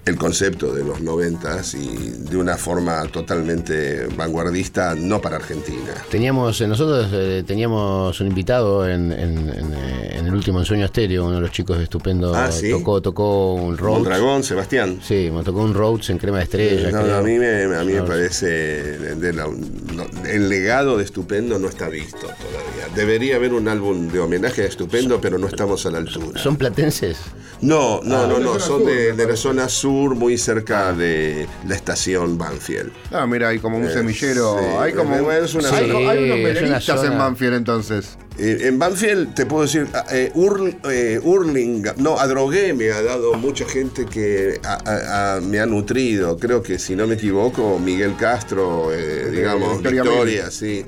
[0.06, 1.88] el concepto de los noventas y
[2.30, 5.93] de una forma totalmente vanguardista, no para Argentina.
[6.12, 10.86] Teníamos, eh, nosotros eh, teníamos un invitado en, en- en, eh, en el último ensueño
[10.86, 12.70] estéreo, uno de los chicos estupendo, Ah, ¿sí?
[12.72, 14.04] tocó, tocó un Rhodes.
[14.04, 14.99] Dragón, Sebastián.
[15.01, 16.91] Sí, me tocó un Rhodes en crema de estrella.
[16.91, 20.97] No, no, a mí me, a mí me No, parece de la- no, el legado
[20.97, 22.93] de Estupendo no está visto todavía.
[22.95, 26.39] Debería haber un álbum de homenaje a Estupendo, pero no estamos a la altura.
[26.41, 27.18] ¿Son platenses?
[27.62, 31.47] No, no, no, la no, zona son de, de la zona sur, muy cerca de
[31.67, 32.91] la estación Banfield.
[33.11, 34.57] Ah, mira, hay como un Eh, semillero.
[34.59, 35.31] sí, hay como.
[35.31, 36.79] es una hay, zona- hay unos es una
[37.13, 38.17] en Banfield entonces.
[38.39, 43.01] Eh, en Banfield te puedo decir, ah, eh, Url- eh, Hurlingham, no, Adrogué me ha
[43.03, 46.37] dado mucha gente que a- a- a- me ha nutrido.
[46.37, 50.85] Creo que si no me equivoco, Miguel Castro, eh, digamos, Victoria Victoria, sí.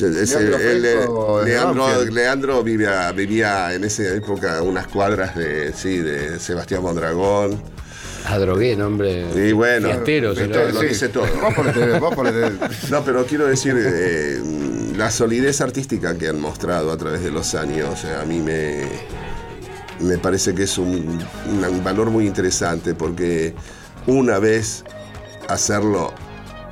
[0.00, 2.04] Leandro Leandro.
[2.10, 7.62] Leandro vivía, vivía en esa época unas cuadras de, sí, de Sebastián Mondragón.
[8.24, 9.26] Adrogué, nombre.
[9.48, 10.86] Y bueno, fiestero, se Victoria, lo- lo Sí.
[10.86, 11.26] dice todo.
[11.42, 12.52] Vos ponete, vos ponete.
[12.90, 14.40] No, pero quiero decir, eh,
[14.96, 18.82] la solidez artística que han mostrado a través de los años, eh, a mí me,
[20.00, 21.18] me parece que es un,
[21.50, 23.54] un valor muy interesante porque
[24.06, 24.84] una vez
[25.48, 26.12] hacerlo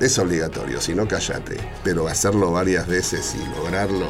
[0.01, 4.09] es obligatorio, si no cállate, pero hacerlo varias veces y lograrlo.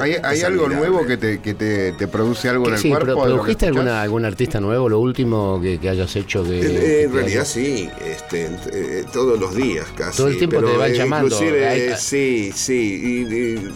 [0.00, 3.22] ¿Hay, algo nuevo que te, que te, te produce algo en el Sí, cuerpo?
[3.22, 4.88] ¿produjiste alguna, algún artista nuevo?
[4.88, 6.56] Lo último que, que hayas hecho que.
[6.60, 10.16] En, que en te realidad sí, este, eh, todos los días casi.
[10.18, 11.26] Todo el tiempo pero, te van eh, llamando.
[11.26, 13.26] Inclusive, Hay- sí, sí.
[13.30, 13.70] y- y,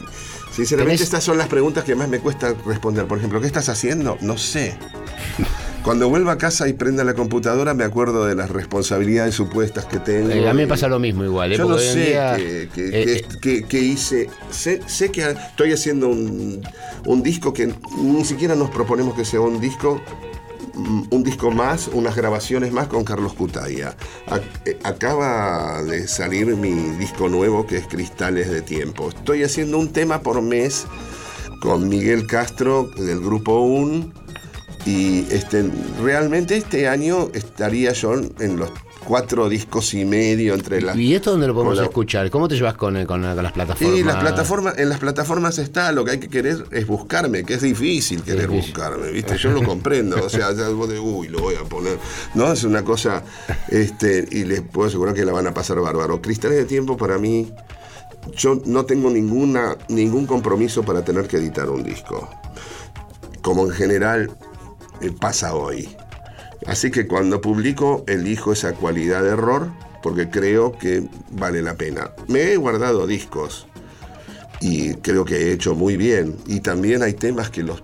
[0.55, 3.07] sinceramente Tenés- estas son las preguntas que más me cuesta responder.
[3.07, 4.19] Por ejemplo, ¿qué estás haciendo?
[4.21, 4.77] No sé.
[5.85, 9.99] Cuando vuelvo a casa y prenda la computadora me acuerdo de las responsabilidades supuestas que
[9.99, 10.29] tengo.
[10.31, 11.53] Eh, a mí me pasa lo mismo igual.
[11.53, 11.57] ¿eh?
[11.57, 14.29] Yo Porque sé día, qué, eh, eh, hice.
[14.51, 16.61] Sé, sé que estoy haciendo un,
[17.07, 20.03] un disco que ni siquiera nos proponemos que sea un disco,
[20.75, 23.97] mm, un disco más, unas grabaciones más con Carlos Cutaya.
[24.27, 29.09] Ac- Acaba de salir mi disco nuevo que es Cristales de Tiempo.
[29.09, 30.85] Estoy haciendo un tema por mes
[31.63, 34.13] con Miguel Castro del grupo UN
[34.87, 35.71] y este,
[36.03, 38.71] realmente este año estaría yo en los
[39.05, 42.31] cuatro discos y medio entre las ¿Y esto dónde lo podemos escuchar?
[42.31, 43.99] ¿Cómo te llevas con, eh, con, con las plataformas?
[43.99, 47.55] y las plataformas, en las plataformas está, lo que hay que querer es buscarme, que
[47.55, 48.73] es difícil querer difícil.
[48.73, 49.37] buscarme, ¿viste?
[49.37, 51.99] Yo lo comprendo, o sea, ya vos de, uy, lo voy a poner,
[52.35, 52.53] ¿no?
[52.53, 53.25] Es una cosa,
[53.69, 56.21] este, y les puedo asegurar que la van a pasar bárbaro.
[56.21, 57.53] Cristales de tiempo para mí,
[58.37, 62.29] yo no tengo ninguna, ningún compromiso para tener que editar un disco.
[63.43, 64.50] Como en general eh,
[65.11, 65.89] pasa hoy.
[66.67, 69.71] Así que cuando publico elijo esa cualidad de error
[70.03, 72.11] porque creo que vale la pena.
[72.29, 73.67] Me he guardado discos
[74.61, 76.37] y creo que he hecho muy bien.
[76.47, 77.83] Y también hay temas que los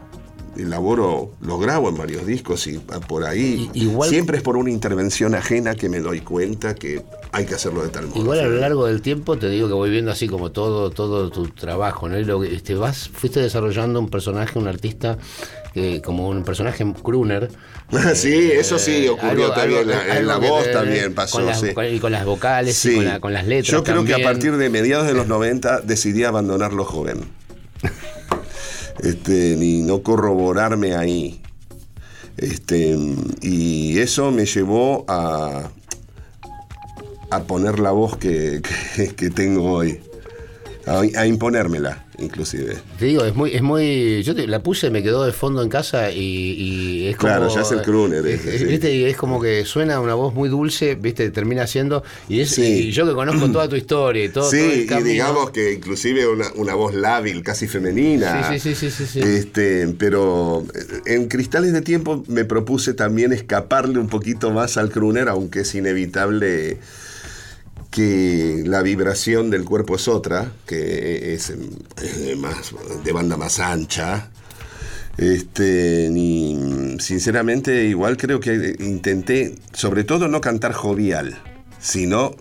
[0.57, 3.71] elaboro, los grabo en varios discos y por ahí.
[3.75, 7.03] Igual- Siempre es por una intervención ajena que me doy cuenta que
[7.33, 8.21] hay que hacerlo de tal modo.
[8.21, 11.31] Igual a lo largo del tiempo te digo que voy viendo así como todo todo
[11.31, 12.19] tu trabajo, ¿no?
[12.19, 15.19] Y lo que este, vas, fuiste desarrollando un personaje, un artista,
[15.77, 17.49] eh, como un personaje crooner.
[18.15, 19.91] sí, eso sí ocurrió Algo- también.
[19.91, 21.37] algo- en la voz también pasó.
[21.37, 21.73] Con las, sí.
[21.75, 23.69] con- y con las vocales y con, la- con las letras.
[23.71, 27.21] Yo creo que a partir de mediados de los 90 decidí abandonar lo joven.
[28.99, 31.43] Este, ni no corroborarme ahí.
[32.39, 32.97] Este,
[33.43, 35.69] y eso me llevó a,
[37.31, 38.63] a poner la voz que,
[38.97, 40.01] que- que tengo hoy.
[40.87, 42.77] A, a imponérmela, inclusive.
[42.99, 44.23] Te digo, es muy, es muy.
[44.23, 47.33] Yo te- la puse, me quedó de fondo en casa y, y es como.
[47.33, 48.65] Claro, ya es el crooner ese, sí.
[48.65, 48.95] ¿viste?
[48.95, 51.31] Y es como que suena una voz muy dulce, ¿viste?
[51.31, 52.03] Termina siendo.
[52.29, 52.63] Y, es, Sí.
[52.89, 54.45] y yo que conozco toda tu historia y todo.
[54.45, 55.09] todo sí, el y camino.
[55.09, 58.49] digamos que inclusive una, una voz lábil, casi femenina.
[58.51, 59.21] Sí, sí, sí, sí, sí, sí.
[59.21, 64.91] Este, pero eh, en Cristales de Tiempo me propuse también escaparle un poquito más al
[64.91, 66.79] crooner, aunque es inevitable
[67.97, 74.29] que la vibración del cuerpo es otra, que es, eh, más, de banda más ancha.
[75.17, 81.39] Este, ni, sinceramente, igual creo que intenté, sobre todo, no cantar jovial,
[81.81, 82.37] sino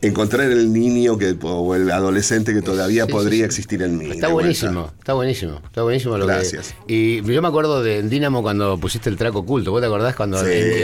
[0.00, 4.10] encontrar el niño que, o el adolescente que todavía podría existir en mí.
[4.10, 6.74] Está buenísimo, está buenísimo, está buenísimo lo Gracias.
[6.86, 10.38] y yo me acuerdo de Dinamo cuando pusiste el traco oculto, ¿vos te acordás cuando,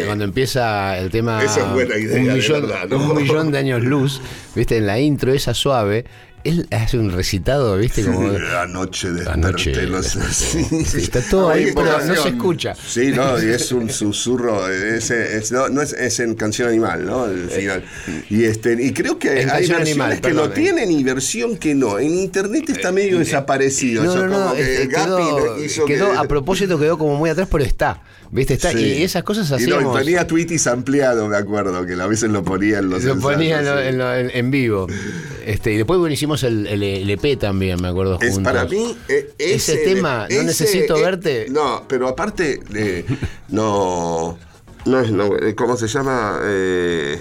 [0.07, 3.83] cuando empiía el tema esa es buena idea, un, millón, de un millón de años
[3.83, 4.21] luz,
[4.55, 6.05] viste, en la intro esa suave,
[6.45, 8.05] él hace un recitado, ¿viste?
[8.05, 8.31] Como,
[8.61, 9.87] Anoche desperté.
[9.87, 10.67] Los, sí,
[10.99, 12.75] está todo ahí, pero no se escucha.
[12.75, 14.69] Sí, no, y es un susurro.
[14.69, 17.27] Es, es, no, no es, es, en Canción Animal, ¿no?
[17.27, 17.85] El final.
[18.29, 21.75] Y, este, y creo que en hay versiones animal, que lo tienen y versión que
[21.75, 21.99] no.
[21.99, 24.05] En internet está medio desaparecido.
[24.05, 27.49] No, Eso no, no, como que eh, quedó, que- a propósito, quedó como muy atrás,
[27.51, 28.03] pero está.
[28.31, 28.55] ¿Viste?
[28.55, 28.73] Está.
[28.73, 28.79] Sí.
[28.79, 30.01] Y esas cosas Y no, hacíamos.
[30.01, 33.61] y tenía tweetis ampliado, me acuerdo, que a veces lo ponía en los Lo ponía
[33.61, 33.89] en, ensayos, lo- sí.
[33.89, 34.87] en lo- en- en vivo.
[35.45, 38.19] Este, y después bueno, hicimos el, el, el EP también, me acuerdo.
[38.23, 41.47] Es para mí eh, Ese tema, no necesito eh, verte.
[41.51, 43.05] No, pero aparte eh,
[43.51, 44.39] no
[44.87, 46.39] no es no, eh, ¿cómo se llama?
[46.45, 47.19] Eh,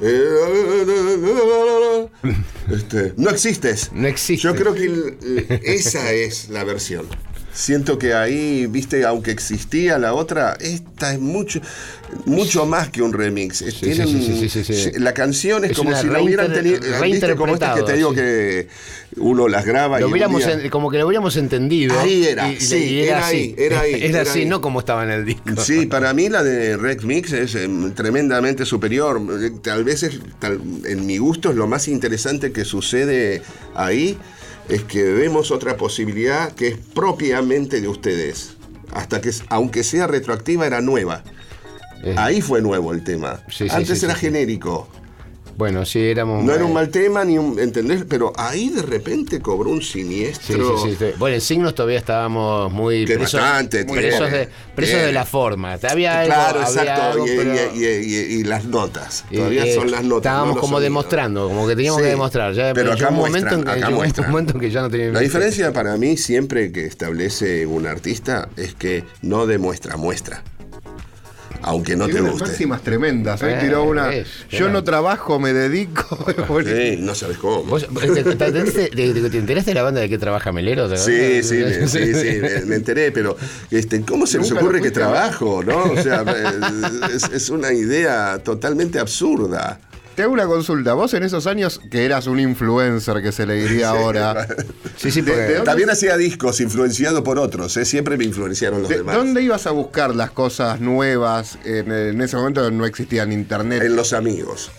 [2.72, 3.90] este, no existes.
[3.92, 4.42] No existes.
[4.42, 7.06] Yo creo que el- esa es la versión.
[7.58, 11.60] Siento que ahí, viste, aunque existía la otra, esta es mucho,
[12.24, 13.58] mucho más que un remix.
[13.58, 14.90] Sí, tienen- sí, sí, sí, sí, sí.
[15.00, 16.78] La canción es, Es como si la hubieran tenido.
[17.02, 17.34] ¿viste?
[17.34, 18.68] Como estas que te digo que
[19.16, 21.98] uno las graba y Lo un hubiéramos día- en- como que lo hubiéramos entendido.
[21.98, 23.36] Ahí era, y- y sí, era así.
[23.36, 24.46] ahí, era ahí, Era era así, ahí.
[24.46, 25.42] no como estaba en el disco.
[25.60, 29.20] Sí, para mí la de Rex Mix es em, tremendamente superior.
[29.42, 33.42] Eh, Tal vez es, tal- en mi gusto es lo más interesante que sucede
[33.74, 34.16] ahí,
[34.68, 38.56] es que vemos otra posibilidad que es propiamente de ustedes.
[38.92, 41.22] Hasta que, aunque sea retroactiva, era nueva.
[42.02, 43.42] Eh, Ahí fue nuevo el tema.
[43.50, 44.88] Sí, Antes sí, era sí, genérico.
[45.58, 46.44] Bueno, sí, éramos.
[46.44, 47.58] No era un mal tema, ni un.
[47.58, 48.04] ¿Entendés?
[48.08, 50.78] Pero ahí de repente cobró un Sí, sí, siniestro.
[50.78, 51.06] sí, sí.
[51.18, 54.38] Bueno, en signos todavía estábamos muy Que presos, bastante, presos, tiene.
[54.44, 55.06] de, presos Bien.
[55.06, 55.72] de la forma.
[55.90, 57.02] Había algo, Claro, había exacto.
[57.02, 59.24] algo, y, pero- y- y- y las notas.
[59.34, 60.30] Todavía y son las notas.
[60.30, 60.82] Estábamos no como sonidos.
[60.84, 62.54] demostrando, como que teníamos que demostrar.
[62.54, 64.26] Ya, pero acá un momento muestran, que, acá llegó muestran.
[64.26, 67.84] un momento en que ya no tenía La diferencia para mí siempre que establece un
[67.88, 70.44] artista es que no demuestra, muestra.
[71.62, 72.44] Aunque no te guste.
[72.46, 73.42] máximas tremendas.
[73.42, 74.12] Hoy Eh, tiró una.
[74.14, 74.72] es, Yo claro.
[74.74, 76.16] no trabajo, me dedico.
[76.64, 77.62] Sí, no sabes cómo.
[77.64, 80.52] ¿Vos, te, te- te enteraste, te- te- te enteraste de la banda de que trabaja
[80.52, 80.88] Melero?
[80.88, 83.36] ¿Te Sí, sí, me, sí, sí, me, me enteré, pero
[83.70, 85.62] este, ¿cómo se les Nunca lo ocurre que trabajo?
[85.64, 85.84] ¿no?
[85.92, 86.24] O sea,
[87.14, 89.80] es, es una idea totalmente absurda.
[90.18, 90.94] Te hago una consulta.
[90.94, 94.48] Vos en esos años que eras un influencer, que se le diría ahora.
[94.96, 97.84] Sí, sí, ¿De- porque- de También hacía discos influenciado por otros, ¿eh?
[97.84, 99.14] siempre me influenciaron los ¿De demás.
[99.14, 101.56] ¿Dónde ibas a buscar las cosas nuevas?
[101.64, 103.80] En, en ese momento no existían internet.
[103.84, 104.72] En los amigos.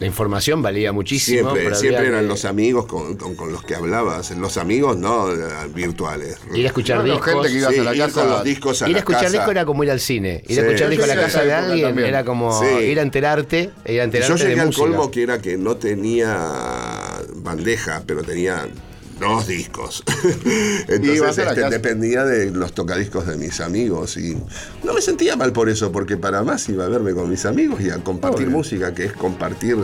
[0.00, 1.52] La información valía muchísimo.
[1.54, 4.30] Siempre, siempre eran que los amigos con, con- con los que hablabas.
[4.32, 5.36] Los amigos no eh,
[5.74, 6.38] virtuales.
[6.54, 7.26] Ir a escuchar No, discos.
[7.26, 8.98] gente que iba- Ibas Sí, a la ir casa- con los discos a Ir a
[9.00, 9.32] escuchar casa.
[9.36, 10.42] disco era como ir al cine.
[10.48, 10.66] Ir a Sí.
[10.68, 12.08] escuchar disco a la a casa de alguien también.
[12.08, 12.66] era como Sí.
[12.86, 14.86] ir a enterarte, ir a Y enterarte yo llegué de al música.
[14.86, 16.48] colmo que era que no tenía
[17.34, 18.66] bandeja, pero tenía
[19.20, 20.02] dos discos.
[20.88, 24.36] Entonces este, dependía de los tocadiscos de mis amigos y
[24.82, 27.80] no me sentía mal por eso, porque para más iba a verme con mis amigos
[27.80, 28.56] y a compartir Obvio.
[28.56, 29.76] música, que es compartir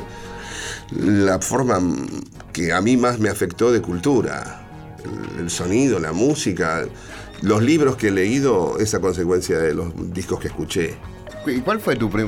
[0.98, 1.78] la forma
[2.52, 4.62] que a mí más me afectó de cultura.
[5.04, 6.84] El, el sonido, la música,
[7.42, 10.96] los libros que he leído, esa consecuencia de los discos que escuché.
[11.48, 12.24] ¿Y cuál fue tu te,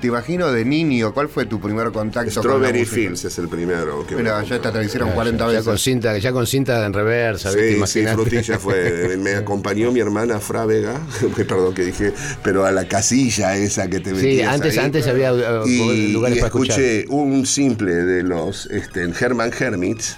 [0.00, 2.94] te imagino de niño, cuál fue tu primer contacto con Strawberry música?
[2.96, 4.06] Fields es el primero.
[4.06, 5.64] Que Mira, ya te, te lo hicieron Ya, 40 ya, veces.
[5.64, 7.86] con cinta, ya con cinta en reversa, ¿viste?
[7.86, 9.16] Sí, sí, frutilla fue.
[9.18, 11.00] Me acompañó mi hermana Frávega,
[11.36, 12.12] que perdón que dije,
[12.42, 14.84] pero a la casilla esa que te Sí, metías antes, ahí.
[14.84, 16.80] antes había uh, y, lugares y para escuchar.
[16.80, 20.16] escuché un simple de los este, Herman Hermits,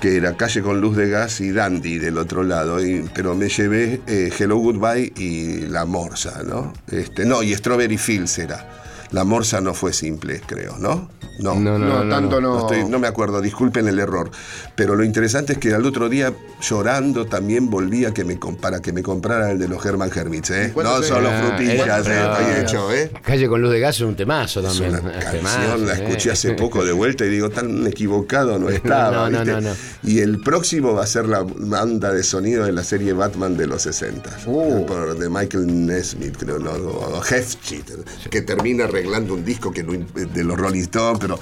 [0.00, 2.78] que era Calle con Luz de Gas y Dandy del otro lado,
[3.14, 6.72] pero me llevé eh, Hello Goodbye y La Morsa, ¿no?
[6.90, 8.66] Este, no, y Strawberry Fields era.
[9.12, 11.10] La Morsa no fue simple, creo, ¿no?
[11.40, 12.54] No, no, No, no, tanto no.
[12.54, 14.30] No, estoy- no me acuerdo, disculpen el error.
[14.76, 18.80] Pero lo interesante es que al otro día, llorando, también volví a que me, para
[18.80, 20.70] que me comprara el de los Herman Hermits, ¿eh?
[20.74, 23.10] ¿Cuánto No solo Ah, frutillas, eh, estoy ah, hecho, ¿eh?
[23.22, 25.00] Calle con luz de gas es un temazo Es también.
[25.02, 26.04] una es canción, la eh.
[26.04, 29.30] escuché hace poco de vuelta y digo, tan equivocado no estaba.
[29.30, 29.52] no, no, ¿viste?
[29.52, 29.76] no, no.
[30.02, 33.66] Y el próximo va a ser la banda de sonido de la serie Batman de
[33.66, 34.40] los 60.
[34.46, 34.84] Uh.
[34.86, 36.70] Por, de Michael Nesmith, creo, ¿no?
[36.72, 37.90] O Hefchit,
[38.30, 41.38] que termina arreglando un disco que no de los Rolling Stones, pero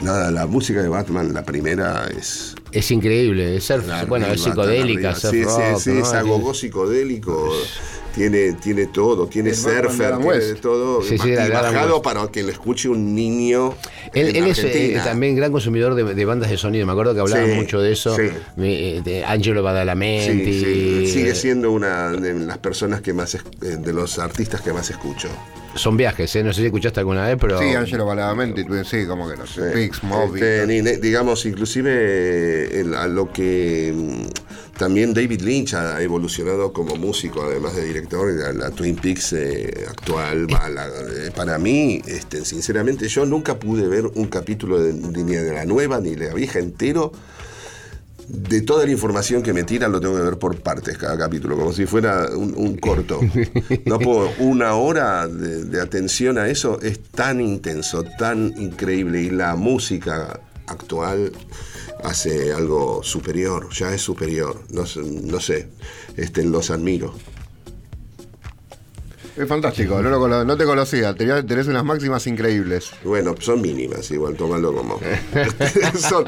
[0.00, 2.54] nada, la música de Batman, la primera es.
[2.70, 5.32] Es increíble, es surf, bueno, es psicodélica, surf.
[5.32, 6.00] Sí, rock, sí, sí, ¿no?
[6.02, 7.52] es agogó psicodélico.
[8.14, 11.02] tiene, tiene todo, tiene El surfer, tiene de todo.
[11.02, 12.04] Sí, sí, y bajado West.
[12.04, 13.74] para que lo escuche un niño.
[14.14, 16.84] Él, en él es eh, también gran consumidor de, de bandas de sonido.
[16.86, 18.14] Me acuerdo que hablaban Sí, mucho de eso.
[18.56, 20.60] De Angelo Sí, Badalamenti.
[20.60, 24.72] sí, sigue siendo una de las personas que más, es- eh, de los artistas que
[24.72, 25.28] más escucho.
[25.74, 26.42] Son viajes, ¿eh?
[26.44, 27.58] No sé si escuchaste alguna vez, pero.
[27.58, 29.72] Sí, Angelo Baladamente, sí, como que no sé.
[29.72, 29.74] Sí.
[29.88, 30.40] Pix, Moby.
[30.42, 36.96] Este, digamos, inclusive eh, el- a lo que mm, también David Lynch ha evolucionado como
[36.96, 40.46] músico, además de director, la, la Twin Peaks eh, actual.
[40.48, 45.34] la- eh, para mí, este, sinceramente, yo nunca pude ver un capítulo de, de- ni
[45.34, 47.12] de la nueva ni de la vieja entero.
[48.28, 51.56] De toda la información que me tiran lo tengo que ver por partes cada capítulo,
[51.56, 53.20] como si fuera un, corto.
[53.84, 59.56] No puedo, una hora de, atención a eso es tan intenso, tan increíble y la
[59.56, 61.32] música actual
[62.04, 65.68] hace algo superior, ya es superior, no, no sé,
[66.16, 67.14] este, los admiro.
[69.34, 72.90] Es fantástico, no, lo cono- no te conocía, tenés unas máximas increíbles.
[73.02, 75.00] Bueno, son mínimas, igual, tómalo como...
[75.98, 76.24] Son-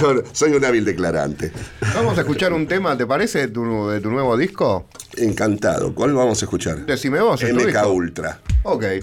[0.00, 1.52] son- soy un hábil declarante.
[1.94, 4.86] Vamos a escuchar un tema, ¿te parece, de tu, de tu nuevo disco?
[5.16, 5.94] Encantado.
[5.94, 6.86] ¿Cuál vamos a escuchar?
[6.86, 7.86] Decime vos, ¿es tu MK?
[7.86, 8.40] Ultra.
[8.62, 8.84] Ok.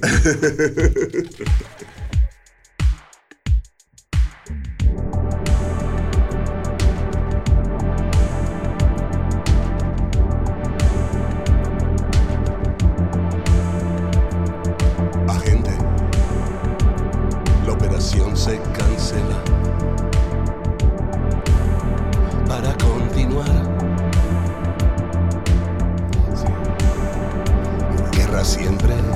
[28.45, 29.14] siempre.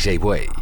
[0.00, 0.59] DJ Way.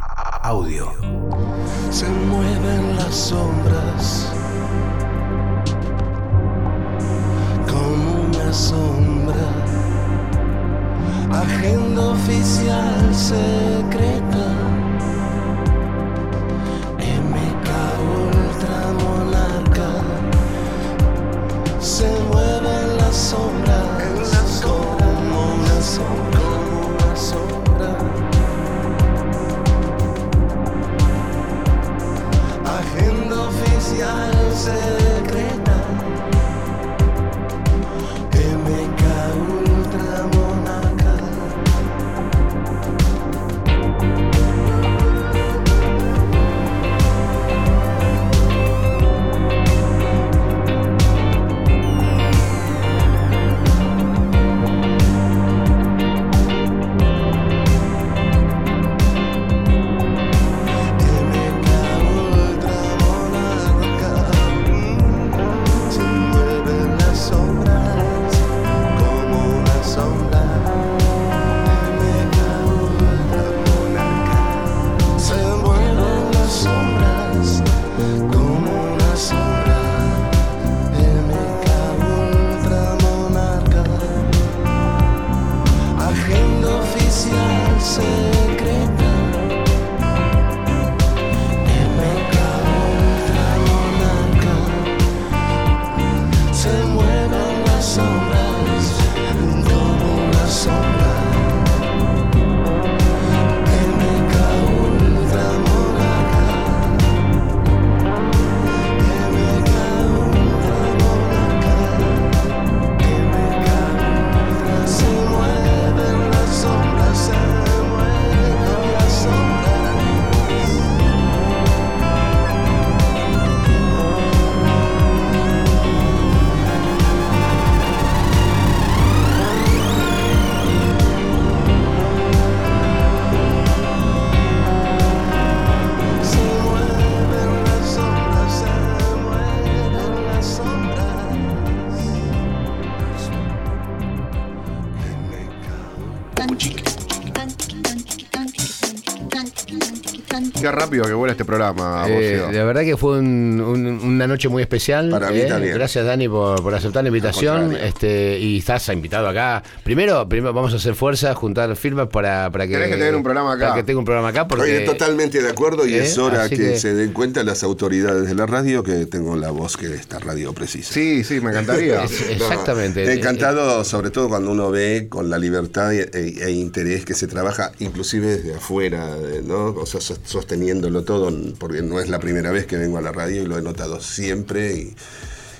[150.70, 154.48] Qué rápido que vuela este programa, Eh, la verdad que fue un- un- una noche
[154.48, 155.08] muy especial.
[155.10, 155.46] Para mí eh.
[155.46, 155.74] también.
[155.74, 157.74] Gracias, Dani, por, por aceptar la invitación.
[157.76, 159.62] Este, y estás invitado acá.
[159.84, 162.74] Primero, primero vamos a hacer fuerza, juntar firmas para, para que.
[162.74, 163.68] Tenés que tener un programa acá.
[163.68, 164.46] Para que tenga un programa acá.
[164.48, 168.26] Porque, Oye, totalmente de acuerdo y Eh, es hora que, se den cuenta las autoridades
[168.28, 170.92] de la radio que tengo la voz que esta radio precisa.
[170.92, 172.04] Sí, sí, me encantaría.
[172.04, 173.04] Es- exactamente.
[173.04, 177.26] No, encantado, sobre todo cuando uno ve con la libertad e, e interés que se
[177.26, 179.06] trabaja, inclusive desde afuera,
[179.44, 179.66] ¿no?
[179.68, 180.20] O sea, sos-
[180.62, 183.59] sosteniéndolo todo, porque no es la primera vez que vengo a la radio y lo
[183.59, 184.94] he notado siempre y,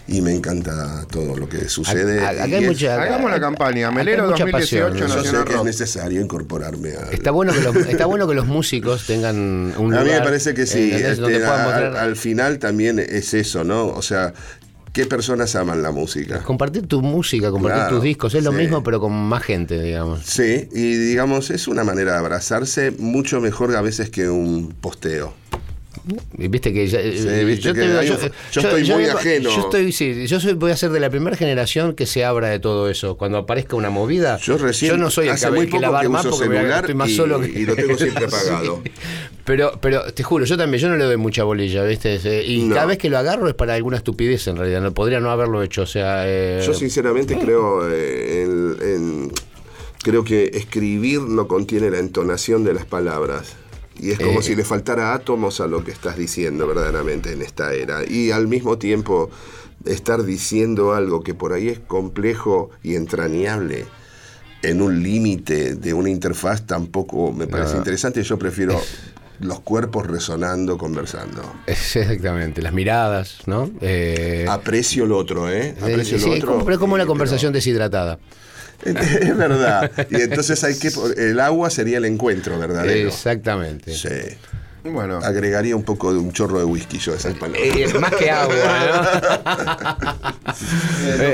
[0.09, 2.21] y me encanta todo lo que sucede.
[2.21, 3.87] A- acá y hay es- mucha- Hagamos la campaña.
[3.89, 4.97] acá Melero mucha 2018 pasión.
[4.99, 7.11] yo sé Nacional que es necesario incorporarme a...
[7.13, 9.37] Está bueno, que los, está bueno que los músicos tengan
[9.79, 10.05] un A lugar.
[10.05, 10.91] mí me parece que sí.
[10.93, 13.87] este, a- mostrar- al final también es eso, ¿no?
[13.87, 14.35] O sea,
[14.99, 16.43] ¿qué personas aman la música?
[16.43, 18.57] Compartir tu música, compartir Claro, tus discos, es lo sí.
[18.57, 20.23] mismo, pero con más gente, digamos.
[20.25, 25.35] Sí, y digamos, es una manera de abrazarse mucho mejor a veces que un posteo.
[26.37, 28.07] Viste que ya- eh, viste que
[28.53, 29.51] yo estoy muy ajeno.
[29.51, 32.49] Yo estoy, sí, yo soy, voy a ser de la primera generación que se abra
[32.49, 33.17] de todo eso.
[33.17, 36.31] Cuando aparezca una movida, Yo recién no soy el hace que, muy el que uso
[36.31, 38.37] porque celular estoy más y- solo que y lo tengo siempre Sí.
[38.37, 38.83] apagado.
[39.45, 42.19] Pero, pero te juro, yo también, yo no le doy mucha bolilla, ¿viste?
[42.45, 42.75] Y No.
[42.75, 44.81] cada vez que lo agarro es para alguna estupidez en realidad.
[44.83, 45.83] No, podría no haberlo hecho.
[45.83, 49.33] O sea, eh, Yo sinceramente creo eh, en, en-
[50.03, 53.55] creo que escribir no contiene la entonación de las palabras.
[53.99, 54.43] Y es como Eh.
[54.43, 58.05] si le faltara átomos a lo que estás diciendo verdaderamente en esta era.
[58.09, 59.31] Y al mismo tiempo
[59.85, 63.87] estar diciendo algo que por ahí es complejo y entrañable
[64.63, 67.79] en un límite de una interfaz tampoco me parece No.
[67.79, 68.23] interesante.
[68.23, 68.81] Yo prefiero
[69.41, 71.43] los cuerpos resonando, conversando.
[71.67, 73.71] Exactamente, las miradas, ¿no?
[73.81, 75.69] Eh, Aprecio lo otro, ¿eh?
[75.69, 76.53] eh, Aprecio sí, otro.
[76.55, 78.19] como- pero es como y- una pero- conversación deshidratada.
[78.85, 79.91] Es verdad.
[80.11, 80.91] Y entonces hay que.
[81.17, 83.09] El agua sería el encuentro verdadero.
[83.09, 83.93] Exactamente.
[83.93, 84.37] Sí.
[84.85, 87.63] Bueno, Agregaría un poco de un chorro de whisky yo a esas palabras.
[87.65, 88.55] Eh, más que agua,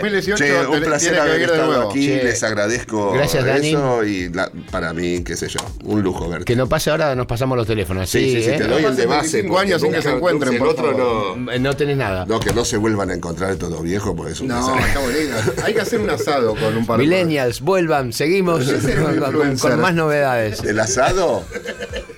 [0.00, 2.06] 2018 Che, un placer haber estado aquí.
[2.06, 2.24] Che.
[2.24, 3.68] Les agradezco Gracias, Dani.
[3.70, 4.04] eso.
[4.04, 6.44] Y la- para mí, qué sé yo, un lujo verte.
[6.44, 8.08] Que no pase ahora, nos pasamos los teléfonos.
[8.10, 8.56] Sí, sí, sí, ¿eh?
[8.58, 9.42] te doy el de base.
[9.42, 11.52] 25 porque años sin que se encuentren, El por otro no.
[11.52, 12.24] Eh, No tenés nada.
[12.26, 15.62] No, que no se vuelvan a encontrar todos viejos, porque es un No, está bonito.
[15.64, 18.64] Hay que hacer un asado con un par de Millennials, vuelvan, seguimos
[19.20, 20.60] con, con- con más novedades.
[20.64, 21.44] ¿El asado?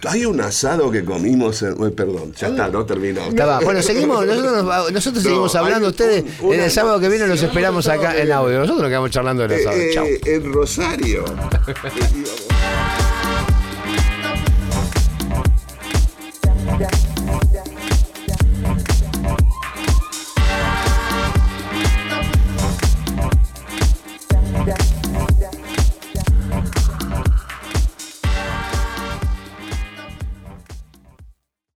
[0.08, 1.62] Hay un asado que comimos.
[1.62, 3.22] en- uy, perdón, ya está, no terminó.
[3.22, 5.86] Estaba- Bueno, seguimos, nosotros, nos- nosotros No, seguimos hablando.
[5.86, 8.58] un- Ustedes, una- en el sábado que viene los esperamos acá en audio.
[8.60, 9.76] Nosotros nos quedamos charlando del asado.
[9.76, 10.04] Eh, Chau.
[10.06, 11.24] eh, en Rosario.